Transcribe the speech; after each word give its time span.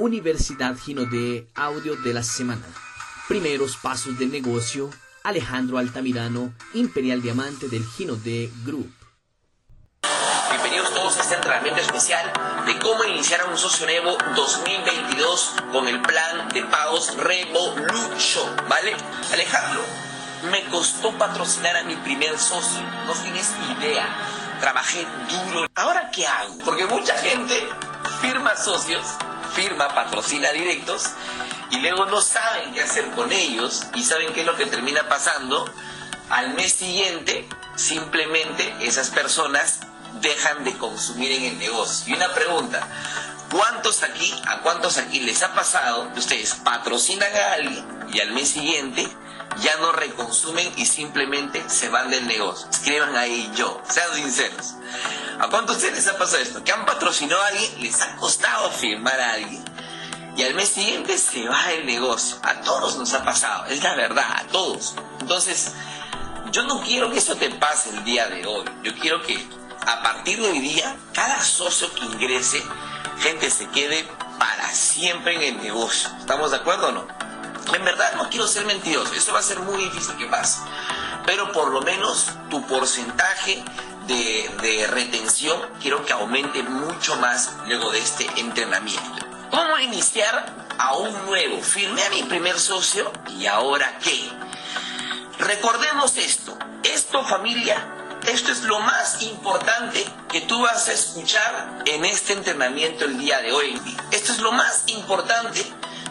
Universidad 0.00 0.76
Gino 0.78 1.06
de 1.06 1.48
Audio 1.56 1.96
de 1.96 2.14
la 2.14 2.22
Semana. 2.22 2.62
Primeros 3.26 3.76
pasos 3.76 4.16
del 4.16 4.30
negocio, 4.30 4.90
Alejandro 5.24 5.76
Altamirano, 5.76 6.54
Imperial 6.74 7.20
Diamante 7.20 7.68
del 7.68 7.84
Gino 7.84 8.14
de 8.14 8.48
Group. 8.64 8.94
Bienvenidos 10.50 10.94
todos 10.94 11.18
a 11.18 11.22
este 11.22 11.34
entrenamiento 11.34 11.80
especial 11.80 12.32
de 12.64 12.78
cómo 12.78 13.02
iniciar 13.04 13.40
un 13.50 13.58
socio 13.58 13.86
nuevo 13.86 14.16
2022 14.36 15.54
con 15.72 15.88
el 15.88 16.00
plan 16.00 16.48
de 16.50 16.62
pagos 16.62 17.16
Revolution, 17.16 18.56
¿vale? 18.68 18.94
Alejandro, 19.32 19.80
me 20.52 20.62
costó 20.70 21.10
patrocinar 21.18 21.76
a 21.76 21.82
mi 21.82 21.96
primer 21.96 22.38
socio, 22.38 22.82
no 23.04 23.14
tienes 23.14 23.50
idea. 23.76 24.06
Trabajé 24.60 25.04
duro. 25.28 25.66
¿Ahora 25.74 26.10
qué 26.12 26.24
hago? 26.24 26.56
Porque 26.64 26.86
mucha 26.86 27.16
gente 27.18 27.68
firma 28.20 28.56
socios, 28.56 29.04
firma, 29.58 29.88
patrocina 29.88 30.52
directos 30.52 31.10
y 31.72 31.78
luego 31.80 32.06
no 32.06 32.20
saben 32.20 32.72
qué 32.74 32.82
hacer 32.82 33.10
con 33.10 33.32
ellos 33.32 33.86
y 33.94 34.04
saben 34.04 34.32
qué 34.32 34.42
es 34.42 34.46
lo 34.46 34.56
que 34.56 34.66
termina 34.66 35.08
pasando. 35.08 35.68
Al 36.30 36.54
mes 36.54 36.72
siguiente, 36.74 37.48
simplemente 37.74 38.72
esas 38.82 39.10
personas 39.10 39.80
dejan 40.20 40.62
de 40.62 40.78
consumir 40.78 41.32
en 41.32 41.44
el 41.44 41.58
negocio. 41.58 42.14
Y 42.14 42.16
una 42.16 42.32
pregunta, 42.34 42.86
¿cuántos 43.50 44.04
aquí, 44.04 44.32
a 44.46 44.60
cuántos 44.60 44.96
aquí 44.96 45.20
les 45.20 45.42
ha 45.42 45.52
pasado 45.54 46.12
que 46.12 46.20
ustedes 46.20 46.54
patrocinan 46.54 47.34
a 47.34 47.52
alguien 47.54 47.84
y 48.12 48.20
al 48.20 48.30
mes 48.32 48.50
siguiente 48.50 49.08
ya 49.60 49.76
no 49.78 49.90
reconsumen 49.90 50.72
y 50.76 50.86
simplemente 50.86 51.68
se 51.68 51.88
van 51.88 52.10
del 52.10 52.28
negocio? 52.28 52.68
Escriban 52.70 53.16
ahí 53.16 53.50
yo, 53.56 53.82
sean 53.88 54.14
sinceros. 54.14 54.77
¿A 55.40 55.48
cuántos 55.48 55.76
ustedes 55.76 55.94
les 55.94 56.08
ha 56.08 56.18
pasado 56.18 56.42
esto? 56.42 56.64
Que 56.64 56.72
han 56.72 56.84
patrocinado 56.84 57.40
a 57.42 57.46
alguien, 57.46 57.82
les 57.82 58.00
ha 58.00 58.16
costado 58.16 58.70
firmar 58.70 59.20
a 59.20 59.32
alguien 59.34 59.64
y 60.38 60.44
al 60.44 60.54
mes 60.54 60.68
siguiente 60.68 61.18
se 61.18 61.48
va 61.48 61.72
el 61.72 61.84
negocio. 61.84 62.38
A 62.44 62.60
todos 62.60 62.96
nos 62.96 63.12
ha 63.12 63.24
pasado, 63.24 63.66
es 63.66 63.82
la 63.82 63.96
verdad, 63.96 64.30
a 64.36 64.44
todos. 64.46 64.94
Entonces, 65.20 65.72
yo 66.52 66.62
no 66.62 66.80
quiero 66.82 67.10
que 67.10 67.18
eso 67.18 67.34
te 67.34 67.50
pase 67.50 67.90
el 67.90 68.04
día 68.04 68.28
de 68.28 68.46
hoy. 68.46 68.64
Yo 68.84 68.94
quiero 69.00 69.20
que 69.22 69.36
a 69.84 70.00
partir 70.00 70.40
de 70.40 70.48
hoy 70.48 70.60
día, 70.60 70.96
cada 71.12 71.42
socio 71.42 71.92
que 71.92 72.04
ingrese, 72.04 72.62
gente 73.18 73.50
se 73.50 73.68
quede 73.70 74.08
para 74.38 74.70
siempre 74.70 75.34
en 75.34 75.56
el 75.56 75.62
negocio. 75.62 76.08
¿Estamos 76.20 76.52
de 76.52 76.58
acuerdo 76.58 76.88
o 76.88 76.92
no? 76.92 77.08
En 77.74 77.84
verdad 77.84 78.14
no 78.14 78.30
quiero 78.30 78.46
ser 78.46 78.64
mentiroso, 78.64 79.12
eso 79.14 79.32
va 79.32 79.40
a 79.40 79.42
ser 79.42 79.58
muy 79.58 79.82
difícil 79.82 80.16
que 80.16 80.26
pase. 80.26 80.60
Pero 81.26 81.50
por 81.50 81.72
lo 81.72 81.82
menos 81.82 82.26
tu 82.48 82.64
porcentaje 82.64 83.62
de, 84.08 84.86
retención 84.90 85.60
quiero 85.80 86.04
que 86.04 86.12
aumente 86.12 86.62
mucho 86.62 87.16
más 87.16 87.52
luego 87.66 87.90
de 87.90 87.98
este 87.98 88.26
entrenamiento. 88.36 89.26
¿Cómo 89.50 89.78
iniciar 89.78 90.66
a 90.78 90.96
un 90.96 91.26
nuevo? 91.26 91.60
Firmé 91.62 92.02
a 92.04 92.10
mi 92.10 92.22
primer 92.22 92.58
socio 92.58 93.12
y 93.38 93.46
ahora 93.46 93.98
qué? 94.02 94.28
Recordemos 95.38 96.16
esto. 96.16 96.58
Esto 96.82 97.22
familia, 97.24 97.86
esto 98.26 98.50
es 98.50 98.62
lo 98.62 98.80
más 98.80 99.22
importante 99.22 100.04
que 100.30 100.40
tú 100.42 100.60
vas 100.62 100.88
a 100.88 100.92
escuchar 100.92 101.82
en 101.84 102.04
este 102.04 102.32
entrenamiento 102.32 103.04
el 103.04 103.18
día 103.18 103.40
de 103.40 103.52
hoy. 103.52 103.80
Esto 104.10 104.32
es 104.32 104.38
lo 104.38 104.52
más 104.52 104.84
importante 104.86 105.64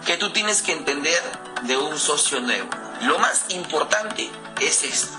que 0.06 0.18
tú 0.18 0.30
tienes 0.32 0.62
que 0.62 0.74
entender 0.74 1.22
de 1.64 1.78
un 1.78 1.98
socio 1.98 2.40
nuevo. 2.42 2.70
Lo 3.02 3.18
más 3.20 3.46
importante 3.50 4.30
es 4.62 4.84
esto. 4.84 5.18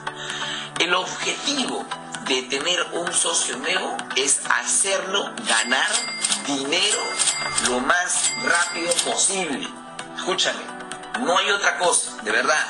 El 0.79 0.95
objetivo 0.95 1.85
de 2.29 2.43
tener 2.43 2.83
un 2.93 3.11
socio 3.13 3.57
nuevo 3.57 3.97
es 4.15 4.41
hacerlo 4.51 5.33
ganar 5.47 5.89
dinero 6.47 6.99
lo 7.69 7.81
más 7.81 8.31
rápido 8.43 8.93
posible. 9.11 9.67
Escúchame, 10.15 10.61
no 11.21 11.39
hay 11.39 11.51
otra 11.51 11.79
cosa, 11.79 12.23
de 12.23 12.31
verdad. 12.31 12.67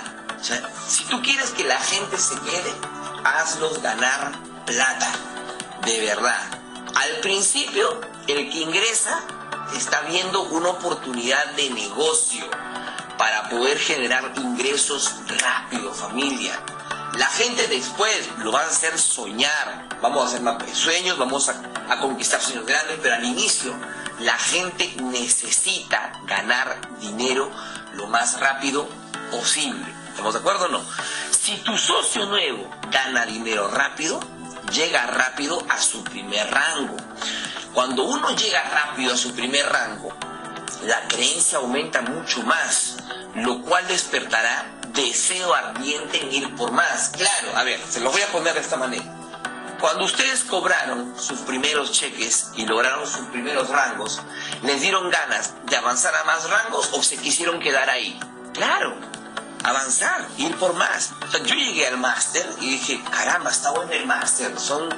Si 0.86 1.04
tú 1.04 1.20
quieres 1.22 1.50
que 1.50 1.64
la 1.64 1.78
gente 1.78 2.16
se 2.18 2.38
quede, 2.40 2.72
hazlos 3.24 3.82
ganar 3.82 4.32
plata, 4.64 5.12
de 5.84 6.00
verdad. 6.02 6.40
Al 6.94 7.20
principio, 7.20 8.00
el 8.28 8.50
que 8.50 8.58
ingresa 8.60 9.20
está 9.76 10.02
viendo 10.02 10.42
una 10.42 10.70
oportunidad 10.70 11.44
de 11.52 11.70
negocio 11.70 12.48
para 13.18 13.48
poder 13.48 13.76
generar 13.78 14.32
ingresos 14.36 15.16
rápido, 15.40 15.92
familia. 15.92 16.62
La 17.18 17.26
gente 17.26 17.66
después 17.66 18.28
lo 18.38 18.52
va 18.52 18.60
a 18.60 18.66
hacer 18.66 18.96
soñar, 18.96 19.88
vamos 20.00 20.22
a 20.22 20.26
hacer 20.28 20.40
más 20.40 20.56
sueños, 20.72 21.18
vamos 21.18 21.48
a, 21.48 21.60
conquistar 22.00 22.40
sueños 22.40 22.64
grandes, 22.64 23.00
pero 23.02 23.16
al 23.16 23.24
inicio 23.24 23.74
la 24.20 24.38
gente 24.38 24.94
necesita 25.02 26.12
ganar 26.26 26.78
dinero 27.00 27.50
lo 27.94 28.06
más 28.06 28.38
rápido 28.38 28.88
posible. 29.32 29.84
¿Estamos 30.10 30.34
de 30.34 30.38
acuerdo 30.38 30.66
o 30.66 30.68
no? 30.68 30.80
Si 31.32 31.56
tu 31.56 31.76
socio 31.76 32.24
nuevo 32.26 32.70
gana 32.88 33.26
dinero 33.26 33.66
rápido, 33.66 34.20
llega 34.72 35.04
rápido 35.06 35.60
a 35.68 35.80
su 35.80 36.04
primer 36.04 36.48
rango. 36.48 36.96
Cuando 37.74 38.04
uno 38.04 38.30
llega 38.36 38.62
rápido 38.62 39.14
a 39.14 39.16
su 39.16 39.34
primer 39.34 39.68
rango, 39.68 40.12
la 40.84 41.08
creencia 41.08 41.58
aumenta 41.58 42.00
mucho 42.00 42.44
más, 42.44 42.94
lo 43.34 43.60
cual 43.62 43.88
despertará 43.88 44.77
deseo 45.06 45.54
ardiente 45.54 46.20
en 46.20 46.32
ir 46.32 46.56
por 46.56 46.72
más. 46.72 47.10
Claro, 47.10 47.56
a 47.56 47.64
ver, 47.64 47.80
se 47.88 48.00
lo 48.00 48.10
voy 48.10 48.22
a 48.22 48.32
poner 48.32 48.54
de 48.54 48.60
esta 48.60 48.76
manera. 48.76 49.04
Cuando 49.80 50.04
ustedes 50.04 50.42
cobraron 50.42 51.14
sus 51.18 51.38
primeros 51.40 51.92
cheques 51.92 52.50
y 52.56 52.66
lograron 52.66 53.06
sus 53.06 53.26
primeros 53.28 53.68
rangos, 53.68 54.20
¿les 54.62 54.80
dieron 54.80 55.08
ganas 55.08 55.54
de 55.66 55.76
avanzar 55.76 56.14
a 56.16 56.24
más 56.24 56.50
rangos 56.50 56.90
o 56.92 57.02
se 57.02 57.16
quisieron 57.16 57.60
quedar 57.60 57.88
ahí? 57.88 58.18
Claro, 58.54 58.96
avanzar, 59.62 60.26
ir 60.36 60.56
por 60.56 60.74
más. 60.74 61.12
O 61.26 61.30
sea, 61.30 61.44
yo 61.44 61.54
llegué 61.54 61.86
al 61.86 61.98
máster 61.98 62.44
y 62.60 62.70
dije, 62.70 63.00
caramba, 63.10 63.50
está 63.50 63.70
bueno 63.70 63.92
el 63.92 64.04
máster, 64.04 64.58
son 64.58 64.88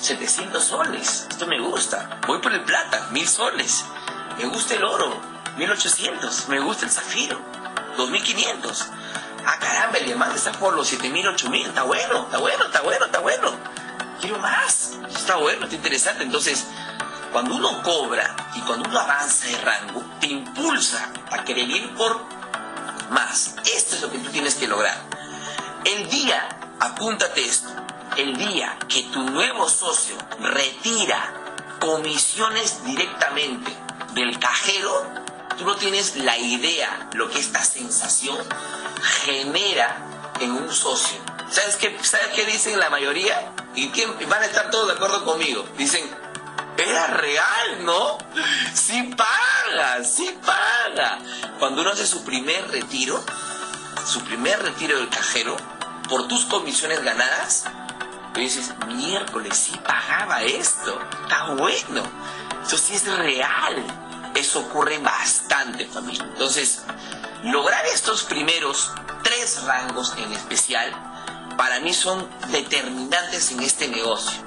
700 0.00 0.64
soles, 0.64 1.26
esto 1.30 1.46
me 1.46 1.60
gusta. 1.60 2.20
Voy 2.26 2.40
por 2.40 2.52
el 2.52 2.64
plata, 2.64 3.08
1000 3.12 3.28
soles. 3.28 3.84
Me 4.38 4.46
gusta 4.46 4.74
el 4.74 4.82
oro, 4.82 5.20
1800. 5.56 6.48
Me 6.48 6.58
gusta 6.58 6.86
el 6.86 6.90
zafiro, 6.90 7.38
2500. 7.96 8.86
Ah, 9.46 9.58
caramba, 9.58 9.98
el 9.98 10.06
diamante 10.06 10.36
está 10.36 10.52
por 10.52 10.74
los 10.74 10.88
7000, 10.88 11.28
8000. 11.28 11.66
Está 11.66 11.82
bueno, 11.82 12.22
está 12.22 12.38
bueno, 12.38 12.64
está 12.66 12.80
bueno, 12.82 13.06
está 13.06 13.18
bueno. 13.20 13.52
Quiero 14.20 14.38
más. 14.38 14.92
Está 15.08 15.36
bueno, 15.36 15.64
está 15.64 15.76
interesante. 15.76 16.24
Entonces, 16.24 16.66
cuando 17.32 17.54
uno 17.54 17.82
cobra 17.82 18.34
y 18.54 18.60
cuando 18.60 18.88
uno 18.88 18.98
avanza 18.98 19.46
de 19.46 19.58
rango, 19.58 20.02
te 20.20 20.26
impulsa 20.26 21.10
a 21.30 21.44
querer 21.44 21.68
ir 21.68 21.94
por 21.94 22.20
más. 23.10 23.54
Esto 23.74 23.96
es 23.96 24.02
lo 24.02 24.10
que 24.10 24.18
tú 24.18 24.30
tienes 24.30 24.54
que 24.56 24.66
lograr. 24.66 24.98
El 25.84 26.08
día, 26.10 26.48
apúntate 26.80 27.44
esto, 27.44 27.68
el 28.16 28.36
día 28.36 28.76
que 28.88 29.04
tu 29.04 29.22
nuevo 29.22 29.68
socio 29.68 30.16
retira 30.40 31.32
comisiones 31.80 32.84
directamente 32.84 33.72
del 34.12 34.38
cajero, 34.38 35.06
tú 35.56 35.64
no 35.64 35.76
tienes 35.76 36.16
la 36.16 36.36
idea 36.36 37.08
lo 37.14 37.30
que 37.30 37.38
esta 37.38 37.64
sensación 37.64 38.36
genera 39.02 40.32
en 40.40 40.52
un 40.52 40.72
socio. 40.72 41.18
¿Sabes 41.50 41.76
qué, 41.76 41.98
¿Sabes 42.02 42.28
qué 42.34 42.44
dicen 42.46 42.78
la 42.78 42.90
mayoría? 42.90 43.52
Y 43.74 43.90
quién, 43.90 44.10
van 44.28 44.42
a 44.42 44.46
estar 44.46 44.70
todos 44.70 44.88
de 44.88 44.94
acuerdo 44.94 45.24
conmigo. 45.24 45.66
Dicen, 45.76 46.08
era 46.76 47.06
real, 47.08 47.84
¿no? 47.84 48.18
Sí 48.72 49.14
paga, 49.16 50.04
sí 50.04 50.36
paga. 50.44 51.18
Cuando 51.58 51.82
uno 51.82 51.90
hace 51.90 52.06
su 52.06 52.24
primer 52.24 52.70
retiro, 52.70 53.22
su 54.06 54.20
primer 54.22 54.62
retiro 54.62 54.98
del 54.98 55.08
cajero, 55.08 55.56
por 56.08 56.26
tus 56.28 56.44
comisiones 56.46 57.02
ganadas, 57.02 57.64
tú 58.32 58.40
dices, 58.40 58.72
miércoles, 58.86 59.56
sí 59.56 59.78
pagaba 59.84 60.42
esto, 60.42 60.98
está 61.22 61.54
bueno. 61.54 62.02
Eso 62.66 62.78
sí 62.78 62.94
es 62.94 63.06
real. 63.06 63.84
Eso 64.34 64.60
ocurre 64.60 64.98
bastante, 64.98 65.86
familia. 65.86 66.24
Entonces, 66.24 66.82
lograr 67.44 67.84
estos 67.86 68.24
primeros 68.24 68.92
tres 69.22 69.62
rangos 69.64 70.14
en 70.18 70.32
especial, 70.32 70.92
para 71.56 71.80
mí 71.80 71.92
son 71.92 72.28
determinantes 72.48 73.52
en 73.52 73.62
este 73.62 73.88
negocio. 73.88 74.40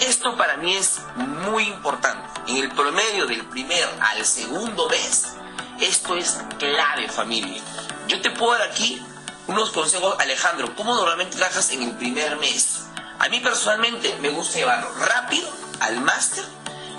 Esto 0.00 0.36
para 0.36 0.56
mí 0.56 0.76
es 0.76 1.00
muy 1.16 1.64
importante. 1.64 2.28
En 2.46 2.56
el 2.58 2.70
promedio 2.70 3.26
del 3.26 3.44
primer 3.46 3.84
al 4.00 4.24
segundo 4.24 4.88
mes, 4.88 5.34
esto 5.80 6.16
es 6.16 6.38
clave, 6.58 7.08
familia. 7.08 7.62
Yo 8.06 8.20
te 8.20 8.30
puedo 8.30 8.52
dar 8.52 8.70
aquí 8.70 9.04
unos 9.48 9.70
consejos, 9.70 10.14
Alejandro. 10.18 10.74
¿Cómo 10.76 10.94
normalmente 10.94 11.36
trabajas 11.36 11.70
en 11.72 11.82
el 11.82 11.96
primer 11.96 12.36
mes? 12.36 12.84
A 13.18 13.28
mí 13.28 13.40
personalmente 13.40 14.16
me 14.20 14.30
gusta 14.30 14.58
llevarlo 14.58 14.90
rápido 14.94 15.50
al 15.80 16.00
máster, 16.00 16.44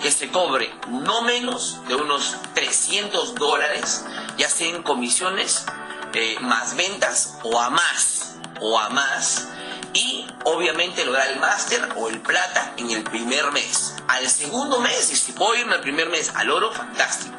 que 0.01 0.11
se 0.11 0.29
cobre 0.29 0.73
no 0.87 1.21
menos 1.21 1.79
de 1.87 1.95
unos 1.95 2.35
300 2.53 3.35
dólares, 3.35 4.05
ya 4.37 4.49
sea 4.49 4.69
en 4.69 4.83
comisiones, 4.83 5.65
eh, 6.13 6.37
más 6.41 6.75
ventas 6.75 7.37
o 7.43 7.59
a 7.59 7.69
más, 7.69 8.35
o 8.61 8.79
a 8.79 8.89
más 8.89 9.47
y 9.93 10.27
obviamente 10.43 11.05
lograr 11.05 11.27
el 11.27 11.39
máster 11.39 11.89
o 11.95 12.09
el 12.09 12.19
plata 12.21 12.73
en 12.77 12.91
el 12.91 13.03
primer 13.03 13.51
mes. 13.51 13.95
Al 14.07 14.29
segundo 14.29 14.79
mes, 14.79 15.11
y 15.11 15.15
si 15.15 15.31
puedo 15.31 15.55
irme 15.55 15.75
al 15.75 15.81
primer 15.81 16.09
mes 16.09 16.31
al 16.35 16.49
oro, 16.51 16.71
fantástico. 16.71 17.35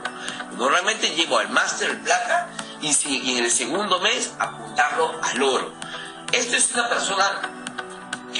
Normalmente 0.57 1.11
llevo 1.11 1.39
al 1.39 1.49
máster 1.51 2.01
plata 2.03 2.49
y, 2.81 2.93
si, 2.93 3.19
y 3.21 3.39
en 3.39 3.45
el 3.45 3.51
segundo 3.51 4.01
mes 4.01 4.33
apuntarlo 4.39 5.19
al 5.23 5.43
oro. 5.43 5.73
Esto 6.33 6.57
es 6.57 6.73
una 6.73 6.89
persona 6.89 7.60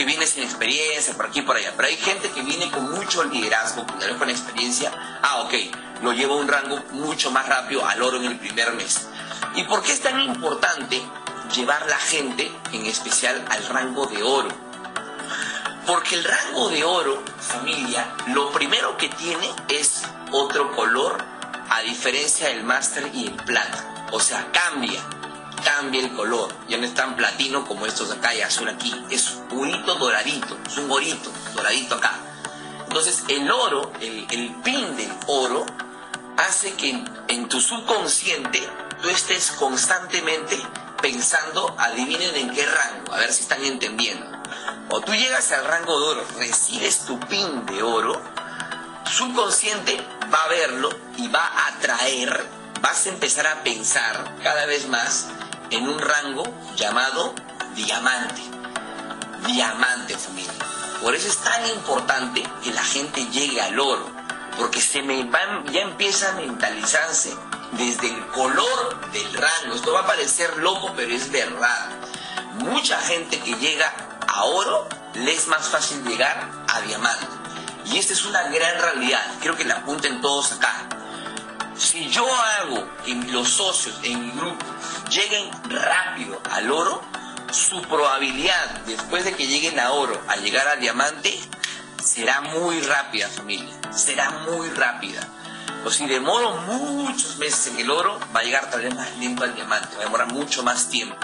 que 0.01 0.07
viene 0.07 0.27
sin 0.27 0.45
experiencia, 0.45 1.13
por 1.13 1.27
aquí 1.27 1.41
y 1.41 1.43
por 1.43 1.57
allá. 1.57 1.75
Pero 1.77 1.87
hay 1.87 1.97
gente 1.99 2.31
que 2.31 2.41
viene 2.41 2.71
con 2.71 2.91
mucho 2.91 3.23
liderazgo, 3.23 3.85
con 4.19 4.31
experiencia. 4.31 4.91
Ah, 5.21 5.43
ok, 5.43 5.53
lo 6.01 6.15
lleva 6.15 6.33
a 6.33 6.39
un 6.39 6.49
rango 6.49 6.83
mucho 6.93 7.31
más 7.31 7.47
rápido 7.47 7.85
al 7.87 8.03
oro 8.03 8.17
en 8.17 8.25
el 8.25 8.39
primer 8.39 8.73
mes. 8.73 9.09
¿Y 9.57 9.65
por 9.65 9.83
qué 9.83 9.93
es 9.93 10.01
tan 10.01 10.19
importante 10.23 11.03
llevar 11.55 11.87
la 11.87 11.99
gente, 11.99 12.51
en 12.73 12.87
especial 12.87 13.45
al 13.51 13.67
rango 13.67 14.07
de 14.07 14.23
oro? 14.23 14.49
Porque 15.87 16.15
el 16.15 16.25
rango 16.25 16.71
de 16.71 16.83
oro, 16.83 17.23
familia, 17.39 18.15
lo 18.29 18.51
primero 18.53 18.97
que 18.97 19.11
tiene 19.11 19.53
es 19.69 20.05
otro 20.33 20.75
color, 20.75 21.23
a 21.69 21.83
diferencia 21.83 22.49
del 22.49 22.65
máster 22.65 23.11
y 23.13 23.27
el 23.27 23.35
plata. 23.35 24.07
O 24.13 24.19
sea, 24.19 24.51
cambia 24.51 24.99
cambia 25.61 26.01
el 26.01 26.13
color. 26.13 26.55
Ya 26.69 26.77
no 26.79 26.85
es 26.85 26.95
tan 26.95 27.17
platino 27.17 27.67
como 27.67 27.87
estos 27.87 28.11
acá 28.11 28.35
y 28.35 28.43
azul 28.43 28.69
aquí. 28.69 28.95
Es 29.11 29.41
purito 29.49 29.95
doradito. 29.95 30.59
Es 30.67 30.77
un 30.79 30.89
gorito 30.89 31.31
doradito 31.55 31.97
acá. 31.97 32.19
Entonces 32.91 33.23
el 33.29 33.49
oro, 33.49 33.93
el, 34.01 34.27
pin 34.65 34.97
del 34.97 35.13
oro, 35.29 35.65
hace 36.37 36.75
que 36.75 37.05
en, 37.29 37.49
tu 37.49 37.61
subconsciente 37.61 38.69
tú 39.01 39.09
estés 39.09 39.53
constantemente 39.53 40.61
pensando, 41.01 41.73
adivinen 41.79 42.35
en 42.35 42.51
qué 42.53 42.67
rango, 42.67 43.13
a 43.13 43.19
ver 43.19 43.33
si 43.33 43.43
están 43.43 43.65
entendiendo. 43.65 44.27
O 44.89 45.01
tú 45.03 45.15
llegas 45.15 45.53
al 45.53 45.67
rango 45.67 46.01
de 46.01 46.07
oro, 46.09 46.27
recibes 46.37 47.07
tu 47.07 47.21
pin 47.21 47.65
de 47.67 47.81
oro, 47.81 48.21
subconsciente 49.09 49.97
va 50.35 50.43
a 50.43 50.49
verlo 50.49 50.91
y 51.17 51.29
va 51.29 51.47
a 51.47 51.69
atraer, 51.69 52.45
vas 52.81 53.07
a 53.07 53.11
empezar 53.11 53.47
a 53.47 53.63
pensar 53.63 54.35
cada 54.43 54.67
vez 54.67 54.89
más 54.89 55.29
en 55.71 55.89
un 55.89 55.99
rango 55.99 56.43
llamado 56.77 57.35
diamante. 57.75 58.43
Diamante, 59.47 60.17
familia. 60.17 60.53
Por 61.03 61.15
eso 61.15 61.29
es 61.29 61.39
tan 61.39 61.67
importante 61.69 62.43
que 62.63 62.73
la 62.73 62.85
gente 62.85 63.25
llegue 63.31 63.61
al 63.61 63.79
oro, 63.81 64.07
porque 64.59 64.81
se 64.81 65.03
me 65.03 65.25
van, 65.25 65.65
ya 65.73 65.81
empieza 65.81 66.31
a 66.31 66.35
mentalizarse 66.35 67.35
desde 67.73 68.09
el 68.09 68.27
color 68.29 69.11
del 69.13 69.33
rango. 69.33 69.75
Esto 69.75 69.93
va 69.93 70.01
a 70.01 70.07
parecer 70.07 70.59
loco, 70.59 70.93
pero 70.95 71.15
es 71.15 71.31
verdad. 71.31 71.89
Mucha 72.59 72.99
gente 73.01 73.39
que 73.41 73.55
llega 73.55 73.93
a 74.27 74.45
oro 74.45 74.87
le 75.15 75.33
es 75.33 75.49
más 75.49 75.69
fácil 75.69 76.05
llegar 76.05 76.51
a 76.69 76.81
diamante. 76.83 77.27
Y 77.87 77.99
esta 77.99 78.13
es 78.13 78.25
una 78.25 78.43
gran 78.45 78.81
realidad. 78.81 79.25
Creo 79.41 79.57
que 79.57 79.65
la 79.65 79.77
apunten 79.77 80.21
todos 80.21 80.53
acá. 80.53 80.90
Si 81.81 82.11
yo 82.11 82.27
hago 82.31 82.87
que 83.07 83.15
los 83.33 83.49
socios 83.49 83.99
en 84.03 84.27
mi 84.27 84.33
grupo 84.33 84.67
lleguen 85.11 85.51
rápido 85.65 86.39
al 86.51 86.71
oro, 86.71 87.03
su 87.51 87.81
probabilidad 87.81 88.83
después 88.85 89.25
de 89.25 89.33
que 89.33 89.47
lleguen 89.47 89.81
a 89.81 89.93
oro 89.93 90.21
a 90.29 90.37
llegar 90.37 90.69
a 90.69 90.77
diamante 90.77 91.41
será 92.05 92.43
muy 92.43 92.83
rápida, 92.83 93.31
familia. 93.31 93.75
Será 93.93 94.31
muy 94.47 94.69
rápida. 94.69 95.27
O 95.87 95.91
si 95.91 96.07
demoro 96.07 96.53
muchos 96.67 97.39
meses 97.39 97.69
en 97.69 97.79
el 97.79 97.91
oro, 97.91 98.21
va 98.37 98.41
a 98.41 98.43
llegar 98.43 98.71
tal 98.71 98.83
vez 98.83 98.95
más 98.95 99.17
lento 99.17 99.45
al 99.45 99.55
diamante, 99.55 99.97
va 99.97 100.03
a 100.03 100.05
demorar 100.05 100.31
mucho 100.31 100.63
más 100.63 100.91
tiempo. 100.91 101.17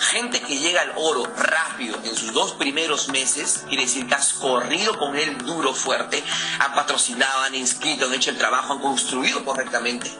Gente 0.00 0.40
que 0.40 0.58
llega 0.58 0.82
al 0.82 0.92
oro 0.96 1.24
rápido 1.36 1.98
en 2.04 2.14
sus 2.14 2.32
dos 2.32 2.52
primeros 2.52 3.08
meses, 3.08 3.64
quiere 3.68 3.84
decir 3.84 4.06
que 4.06 4.14
has 4.14 4.32
corrido 4.34 4.96
con 4.98 5.16
él 5.16 5.38
duro, 5.38 5.74
fuerte, 5.74 6.22
han 6.60 6.74
patrocinado, 6.74 7.42
han 7.42 7.54
inscrito, 7.54 8.06
han 8.06 8.14
hecho 8.14 8.30
el 8.30 8.38
trabajo, 8.38 8.74
han 8.74 8.80
construido 8.80 9.44
correctamente. 9.44 10.10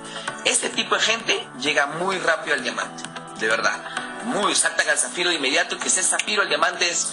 Este 0.44 0.68
tipo 0.70 0.94
de 0.96 1.00
gente 1.00 1.48
llega 1.60 1.86
muy 1.86 2.18
rápido 2.18 2.54
al 2.54 2.62
diamante, 2.62 3.04
de 3.38 3.48
verdad. 3.48 3.80
Muy, 4.24 4.54
saltan 4.54 4.88
al 4.88 4.98
zafiro 4.98 5.30
de 5.30 5.36
inmediato, 5.36 5.78
que 5.78 5.88
ese 5.88 6.02
zafiro 6.02 6.42
al 6.42 6.48
diamante 6.48 6.88
es 6.88 7.08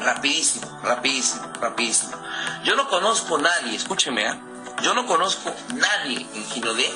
rapidísimo, 0.00 0.80
rapidísimo, 0.82 1.52
rapidísimo. 1.60 2.16
Yo 2.64 2.76
no 2.76 2.88
conozco 2.88 3.38
nadie, 3.38 3.76
escúcheme, 3.76 4.26
¿eh? 4.26 4.40
yo 4.82 4.94
no 4.94 5.06
conozco 5.06 5.50
a 5.50 5.72
nadie 5.74 6.26
en 6.34 6.44
Ginodé 6.46 6.90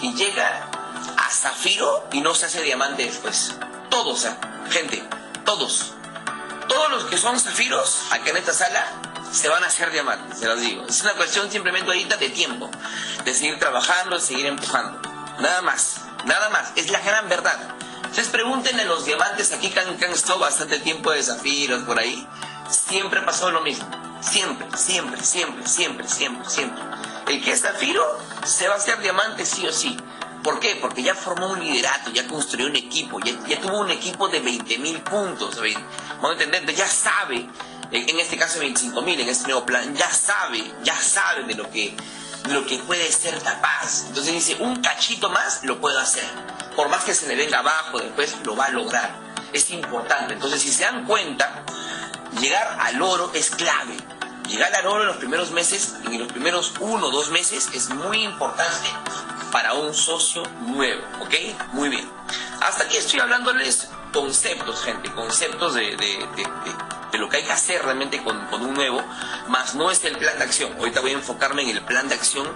que 0.00 0.12
llega 0.12 0.68
zafiro 1.32 2.08
y 2.12 2.20
no 2.20 2.34
se 2.34 2.46
hace 2.46 2.62
diamante 2.62 3.04
después. 3.04 3.54
Todos, 3.90 4.24
¿eh? 4.24 4.36
gente, 4.70 5.02
todos. 5.44 5.94
Todos 6.68 6.90
los 6.90 7.04
que 7.04 7.18
son 7.18 7.38
zafiros 7.38 8.02
acá 8.10 8.30
en 8.30 8.36
esta 8.36 8.52
sala 8.52 8.84
se 9.32 9.48
van 9.48 9.64
a 9.64 9.66
hacer 9.66 9.90
diamantes, 9.90 10.38
se 10.38 10.46
los 10.46 10.60
digo. 10.60 10.84
Es 10.86 11.00
una 11.02 11.14
cuestión 11.14 11.50
simplemente 11.50 11.88
ahorita 11.88 12.16
de 12.16 12.28
tiempo, 12.28 12.70
de 13.24 13.34
seguir 13.34 13.58
trabajando, 13.58 14.16
de 14.16 14.22
seguir 14.22 14.46
empujando. 14.46 15.00
Nada 15.40 15.62
más, 15.62 15.96
nada 16.24 16.50
más. 16.50 16.72
Es 16.76 16.90
la 16.90 17.00
gran 17.00 17.28
verdad. 17.28 17.58
Ustedes 18.10 18.28
pregúntenle 18.28 18.82
a 18.82 18.86
los 18.86 19.06
diamantes 19.06 19.52
aquí 19.52 19.70
que 19.70 19.80
han, 19.80 19.96
que 19.96 20.04
han 20.04 20.12
estado 20.12 20.38
bastante 20.38 20.78
tiempo 20.80 21.10
de 21.10 21.22
zafiros 21.22 21.82
por 21.84 21.98
ahí. 21.98 22.26
Siempre 22.68 23.22
pasó 23.22 23.50
lo 23.50 23.62
mismo. 23.62 23.88
Siempre, 24.20 24.66
siempre, 24.76 25.22
siempre, 25.24 25.66
siempre, 25.66 26.08
siempre, 26.08 26.48
siempre. 26.48 26.82
El 27.26 27.42
que 27.42 27.52
es 27.52 27.62
zafiro 27.62 28.18
se 28.44 28.68
va 28.68 28.74
a 28.74 28.76
hacer 28.76 29.00
diamante 29.00 29.46
sí 29.46 29.66
o 29.66 29.72
sí. 29.72 29.96
¿Por 30.42 30.58
qué? 30.58 30.76
Porque 30.80 31.02
ya 31.02 31.14
formó 31.14 31.48
un 31.48 31.60
liderato, 31.60 32.10
ya 32.10 32.26
construyó 32.26 32.66
un 32.66 32.76
equipo, 32.76 33.20
ya, 33.20 33.60
tuvo 33.60 33.80
un 33.80 33.90
equipo 33.90 34.28
de 34.28 34.42
20.000 34.42 35.02
puntos. 35.04 35.56
Vamos 36.20 36.38
a 36.38 36.42
entender, 36.42 36.74
ya 36.74 36.88
sabe, 36.88 37.48
en 37.92 38.20
este 38.20 38.36
caso 38.36 38.60
25.000, 38.60 39.20
en 39.20 39.28
este 39.28 39.44
nuevo 39.44 39.64
plan, 39.64 39.94
ya 39.94 40.10
sabe, 40.10 40.74
ya 40.82 40.96
sabe 40.96 41.44
de 41.44 41.54
lo 41.54 41.70
que 41.70 41.94
lo 42.50 42.66
que 42.66 42.78
puede 42.78 43.10
ser 43.12 43.40
capaz. 43.40 44.06
Entonces 44.08 44.32
dice, 44.32 44.56
un 44.58 44.82
cachito 44.82 45.30
más 45.30 45.62
lo 45.62 45.80
puedo 45.80 45.98
hacer. 46.00 46.28
Por 46.74 46.88
más 46.88 47.04
que 47.04 47.14
se 47.14 47.28
le 47.28 47.36
venga 47.36 47.60
abajo, 47.60 48.00
después 48.00 48.34
lo 48.44 48.56
va 48.56 48.64
a 48.64 48.70
lograr. 48.70 49.14
Es 49.52 49.70
importante. 49.70 50.34
Entonces, 50.34 50.60
si 50.60 50.72
se 50.72 50.82
dan 50.82 51.04
cuenta, 51.04 51.64
llegar 52.40 52.78
al 52.80 53.00
oro 53.00 53.30
es 53.34 53.50
clave. 53.50 53.96
Llegar 54.48 54.74
al 54.74 54.86
oro 54.86 55.02
en 55.02 55.06
los 55.06 55.16
primeros 55.18 55.52
meses, 55.52 55.94
en 56.04 56.18
los 56.18 56.32
primeros 56.32 56.74
uno 56.80 57.06
o 57.06 57.10
dos 57.12 57.30
meses, 57.30 57.68
es 57.74 57.90
muy 57.90 58.24
importante 58.24 58.88
para 59.52 59.74
un 59.74 59.94
socio 59.94 60.42
nuevo, 60.62 61.02
¿ok? 61.20 61.34
Muy 61.74 61.90
bien. 61.90 62.10
Hasta 62.60 62.84
aquí 62.84 62.96
estoy 62.96 63.20
hablándoles 63.20 63.88
conceptos, 64.12 64.82
gente, 64.82 65.12
conceptos 65.12 65.74
de, 65.74 65.92
lo 67.12 67.28
que 67.28 67.36
hay 67.36 67.44
que 67.44 67.52
hacer 67.52 67.82
realmente 67.82 68.22
con, 68.24 68.36
un 68.54 68.74
nuevo, 68.74 69.04
más 69.48 69.74
no 69.74 69.90
es 69.90 70.02
el 70.04 70.16
plan 70.16 70.38
de 70.38 70.44
acción. 70.44 70.72
Ahorita 70.78 71.00
voy 71.00 71.10
a 71.10 71.14
enfocarme 71.14 71.62
en 71.62 71.68
el 71.76 71.84
plan 71.84 72.08
de 72.08 72.14
acción 72.14 72.48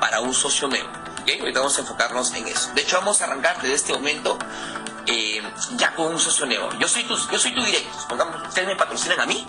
para 0.00 0.20
un 0.20 0.32
socio 0.32 0.66
nuevo, 0.66 0.88
¿ok? 1.20 1.30
Ahorita 1.40 1.60
vamos 1.60 1.76
a 1.76 1.82
enfocarnos 1.82 2.32
en 2.32 2.48
eso. 2.48 2.70
De 2.74 2.82
hecho, 2.82 2.98
vamos 2.98 3.20
a 3.20 3.26
arrancar 3.26 3.60
desde 3.60 3.74
este 3.74 3.92
momento 3.92 4.38
eh, 5.06 5.42
ya 5.76 5.94
con 5.94 6.06
un 6.06 6.18
socio 6.18 6.46
nuevo. 6.46 6.70
Yo 6.78 6.88
soy 6.88 7.04
tu, 7.04 7.16
yo 7.30 7.38
soy 7.38 7.54
tu 7.54 7.62
directo, 7.62 7.90
pongamos, 8.08 8.48
ustedes 8.48 8.66
me 8.66 8.76
patrocinan 8.76 9.20
a 9.20 9.26
mí, 9.26 9.44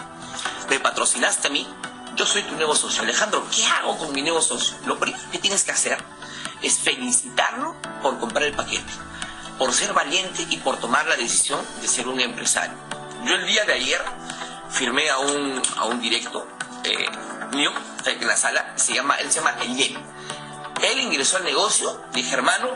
me 0.70 0.80
patrocinaste 0.80 1.48
a 1.48 1.52
mí, 1.52 1.66
yo 2.16 2.26
soy 2.26 2.44
tu 2.44 2.56
nuevo 2.56 2.76
socio. 2.76 3.04
Alejandro, 3.04 3.46
¿qué 3.56 3.66
hago 3.66 3.98
con 3.98 4.12
mi 4.12 4.22
nuevo 4.22 4.42
socio? 4.42 4.76
Lo 4.86 5.00
primero 5.00 5.24
que 5.32 5.40
tienes 5.40 5.64
que 5.64 5.72
hacer 5.72 5.98
es 6.62 6.80
felicitarlo 6.80 7.76
por 8.02 8.20
comprar 8.20 8.44
el 8.46 8.54
paquete, 8.54 8.92
por 9.58 9.74
ser 9.74 9.94
valiente 9.94 10.46
y 10.50 10.58
por 10.58 10.78
tomar 10.78 11.06
la 11.08 11.16
decisión 11.16 11.60
de 11.82 11.88
ser 11.88 12.08
un 12.08 12.20
empresario. 12.20 12.76
Yo 13.26 13.36
el 13.36 13.46
día 13.46 13.66
de 13.66 13.74
ayer 13.74 14.02
firmé 14.70 15.10
a 15.10 15.20
un, 15.20 15.62
a 15.78 15.86
un 15.86 16.00
directo 16.00 16.48
eh, 16.84 17.08
mío 17.54 17.72
en 18.06 18.28
la 18.28 18.36
sala, 18.36 18.74
se 18.76 18.94
llama, 18.94 19.16
él 19.16 19.32
se 19.32 19.40
llama 19.40 19.56
Eliel. 19.62 19.98
Él 20.82 21.00
ingresó 21.00 21.38
al 21.38 21.44
negocio, 21.44 22.02
dije 22.14 22.34
hermano, 22.34 22.70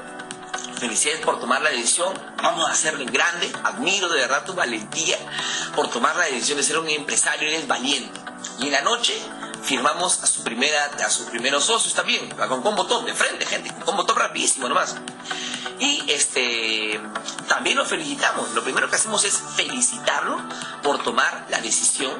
felicidades 0.79 1.21
por 1.21 1.39
tomar 1.39 1.61
la 1.61 1.71
decisión, 1.71 2.13
vamos 2.37 2.67
a 2.67 2.73
hacerlo 2.73 3.01
en 3.01 3.11
grande, 3.11 3.51
admiro 3.63 4.09
de 4.09 4.19
verdad 4.19 4.45
tu 4.45 4.53
valentía 4.53 5.17
por 5.75 5.89
tomar 5.89 6.15
la 6.15 6.25
decisión 6.25 6.57
de 6.57 6.63
ser 6.63 6.77
un 6.77 6.89
empresario, 6.89 7.47
eres 7.47 7.67
valiente. 7.67 8.19
Y 8.59 8.67
en 8.67 8.73
la 8.73 8.81
noche 8.81 9.19
firmamos 9.65 10.22
a 10.22 10.27
su 10.27 10.43
primera, 10.43 10.86
a 10.86 11.10
sus 11.10 11.27
primeros 11.27 11.65
socios 11.65 11.93
también, 11.93 12.29
con, 12.29 12.62
con 12.62 12.75
botón 12.75 13.05
de 13.05 13.13
frente, 13.13 13.45
gente, 13.45 13.74
con 13.84 13.98
botón 13.98 14.17
rapidísimo 14.17 14.69
nomás. 14.69 14.95
Y 15.79 16.03
este 16.07 17.00
también 17.48 17.77
lo 17.77 17.86
felicitamos. 17.86 18.53
Lo 18.53 18.63
primero 18.63 18.89
que 18.89 18.95
hacemos 18.95 19.24
es 19.25 19.41
felicitarlo 19.55 20.41
por 20.84 21.03
tomar 21.03 21.48
la 21.50 21.60
decisión 21.60 22.13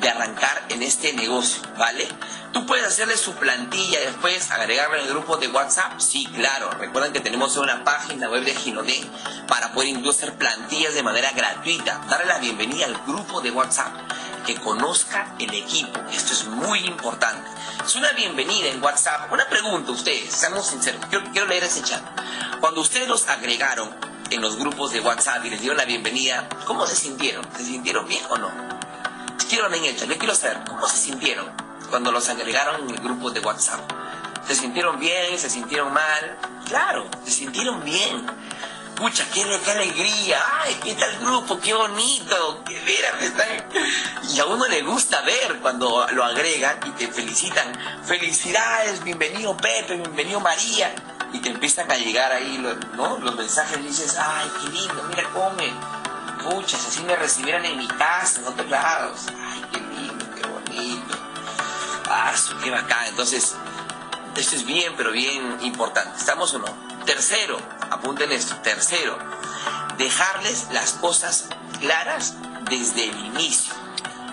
de 0.00 0.08
arrancar 0.08 0.66
en 0.68 0.82
este 0.82 1.12
negocio, 1.12 1.62
¿vale? 1.78 2.06
Tú 2.52 2.66
puedes 2.66 2.86
hacerle 2.86 3.16
su 3.16 3.32
plantilla 3.34 4.00
después, 4.00 4.50
agregarlo 4.50 4.96
en 4.96 5.02
el 5.02 5.10
grupo 5.10 5.36
de 5.36 5.48
WhatsApp. 5.48 6.00
Sí, 6.00 6.26
claro. 6.34 6.70
Recuerden 6.70 7.12
que 7.12 7.20
tenemos 7.20 7.56
una 7.56 7.84
página 7.84 8.28
web 8.28 8.44
de 8.44 8.54
Ginodé 8.54 9.04
para 9.46 9.72
poder 9.72 9.88
incluso 9.88 10.26
plantillas 10.34 10.94
de 10.94 11.02
manera 11.02 11.30
gratuita. 11.32 12.00
Darle 12.08 12.26
la 12.26 12.38
bienvenida 12.38 12.86
al 12.86 12.98
grupo 13.06 13.40
de 13.40 13.50
WhatsApp 13.50 14.07
que 14.48 14.56
conozca 14.56 15.34
el 15.38 15.52
equipo. 15.52 16.00
Esto 16.10 16.32
es 16.32 16.46
muy 16.46 16.78
importante. 16.86 17.46
Es 17.84 17.94
una 17.96 18.12
bienvenida 18.12 18.68
en 18.68 18.82
WhatsApp. 18.82 19.30
Una 19.30 19.46
pregunta 19.46 19.92
ustedes, 19.92 20.32
seamos 20.32 20.68
sinceros. 20.68 21.04
Quiero, 21.10 21.46
leer 21.46 21.64
ese 21.64 21.82
chat. 21.82 22.02
Cuando 22.58 22.80
ustedes 22.80 23.06
los 23.08 23.28
agregaron 23.28 23.94
en 24.30 24.40
los 24.40 24.56
grupos 24.56 24.92
de 24.92 25.00
WhatsApp 25.00 25.44
y 25.44 25.50
les 25.50 25.60
dieron 25.60 25.76
la 25.76 25.84
bienvenida, 25.84 26.48
¿cómo 26.64 26.86
se 26.86 26.96
sintieron? 26.96 27.46
¿Se 27.58 27.62
sintieron 27.62 28.08
bien 28.08 28.24
o 28.30 28.38
no? 28.38 28.50
Quiero 29.50 29.66
en 29.66 29.84
el 29.84 29.94
chat, 29.94 30.08
yo 30.08 30.16
quiero 30.16 30.34
saber 30.34 30.64
cómo 30.66 30.88
se 30.88 30.96
sintieron 30.96 31.52
cuando 31.90 32.10
los 32.10 32.26
agregaron 32.30 32.88
en 32.88 32.94
el 32.94 33.02
grupo 33.02 33.30
de 33.30 33.40
WhatsApp. 33.40 33.80
¿Se 34.46 34.54
sintieron 34.54 34.98
bien? 34.98 35.38
¿Se 35.38 35.50
sintieron 35.50 35.92
mal? 35.92 36.38
Claro, 36.66 37.06
se 37.22 37.32
sintieron 37.32 37.84
bien. 37.84 38.26
Pucha, 38.98 39.24
qué, 39.32 39.44
qué 39.64 39.70
alegría. 39.70 40.42
Ay, 40.60 40.76
qué 40.82 40.94
tal 40.96 41.18
grupo, 41.20 41.60
qué 41.60 41.72
bonito. 41.72 42.64
Qué 42.66 42.76
están... 43.20 43.46
Y 44.34 44.40
a 44.40 44.46
uno 44.46 44.66
le 44.66 44.82
gusta 44.82 45.20
ver 45.22 45.60
cuando 45.62 46.04
lo 46.10 46.24
agregan 46.24 46.80
y 46.84 46.90
te 46.90 47.06
felicitan. 47.06 47.72
Felicidades, 48.04 49.04
bienvenido 49.04 49.56
Pepe, 49.56 49.94
bienvenido 49.94 50.40
María. 50.40 50.92
Y 51.32 51.38
te 51.38 51.50
empiezan 51.50 51.88
a 51.92 51.96
llegar 51.96 52.32
ahí 52.32 52.58
los 52.58 53.36
mensajes 53.36 53.78
y 53.78 53.82
dices, 53.82 54.16
ay, 54.18 54.50
qué 54.60 54.70
lindo, 54.70 55.02
mira 55.08 55.30
cómo 55.32 55.50
me... 55.52 55.72
Pucha, 56.42 56.76
si 56.76 56.88
así 56.88 57.02
me 57.02 57.14
recibieran 57.14 57.64
en 57.66 57.78
mi 57.78 57.86
casa, 57.86 58.40
en 58.40 58.48
otros 58.48 58.68
lados. 58.68 59.26
Ay, 59.28 59.62
qué 59.72 59.80
lindo, 59.80 60.24
qué 60.34 60.42
bonito. 60.48 61.16
Ah, 62.10 62.34
qué 62.64 62.70
bacán. 62.70 63.06
Entonces, 63.06 63.54
esto 64.36 64.56
es 64.56 64.64
bien, 64.64 64.94
pero 64.96 65.12
bien 65.12 65.58
importante. 65.62 66.18
¿Estamos 66.18 66.52
o 66.54 66.58
no? 66.58 66.88
Tercero, 67.04 67.58
apunten 67.90 68.32
esto. 68.32 68.56
Tercero, 68.56 69.18
dejarles 69.96 70.68
las 70.72 70.92
cosas 70.94 71.48
claras 71.80 72.34
desde 72.68 73.08
el 73.08 73.18
inicio. 73.26 73.74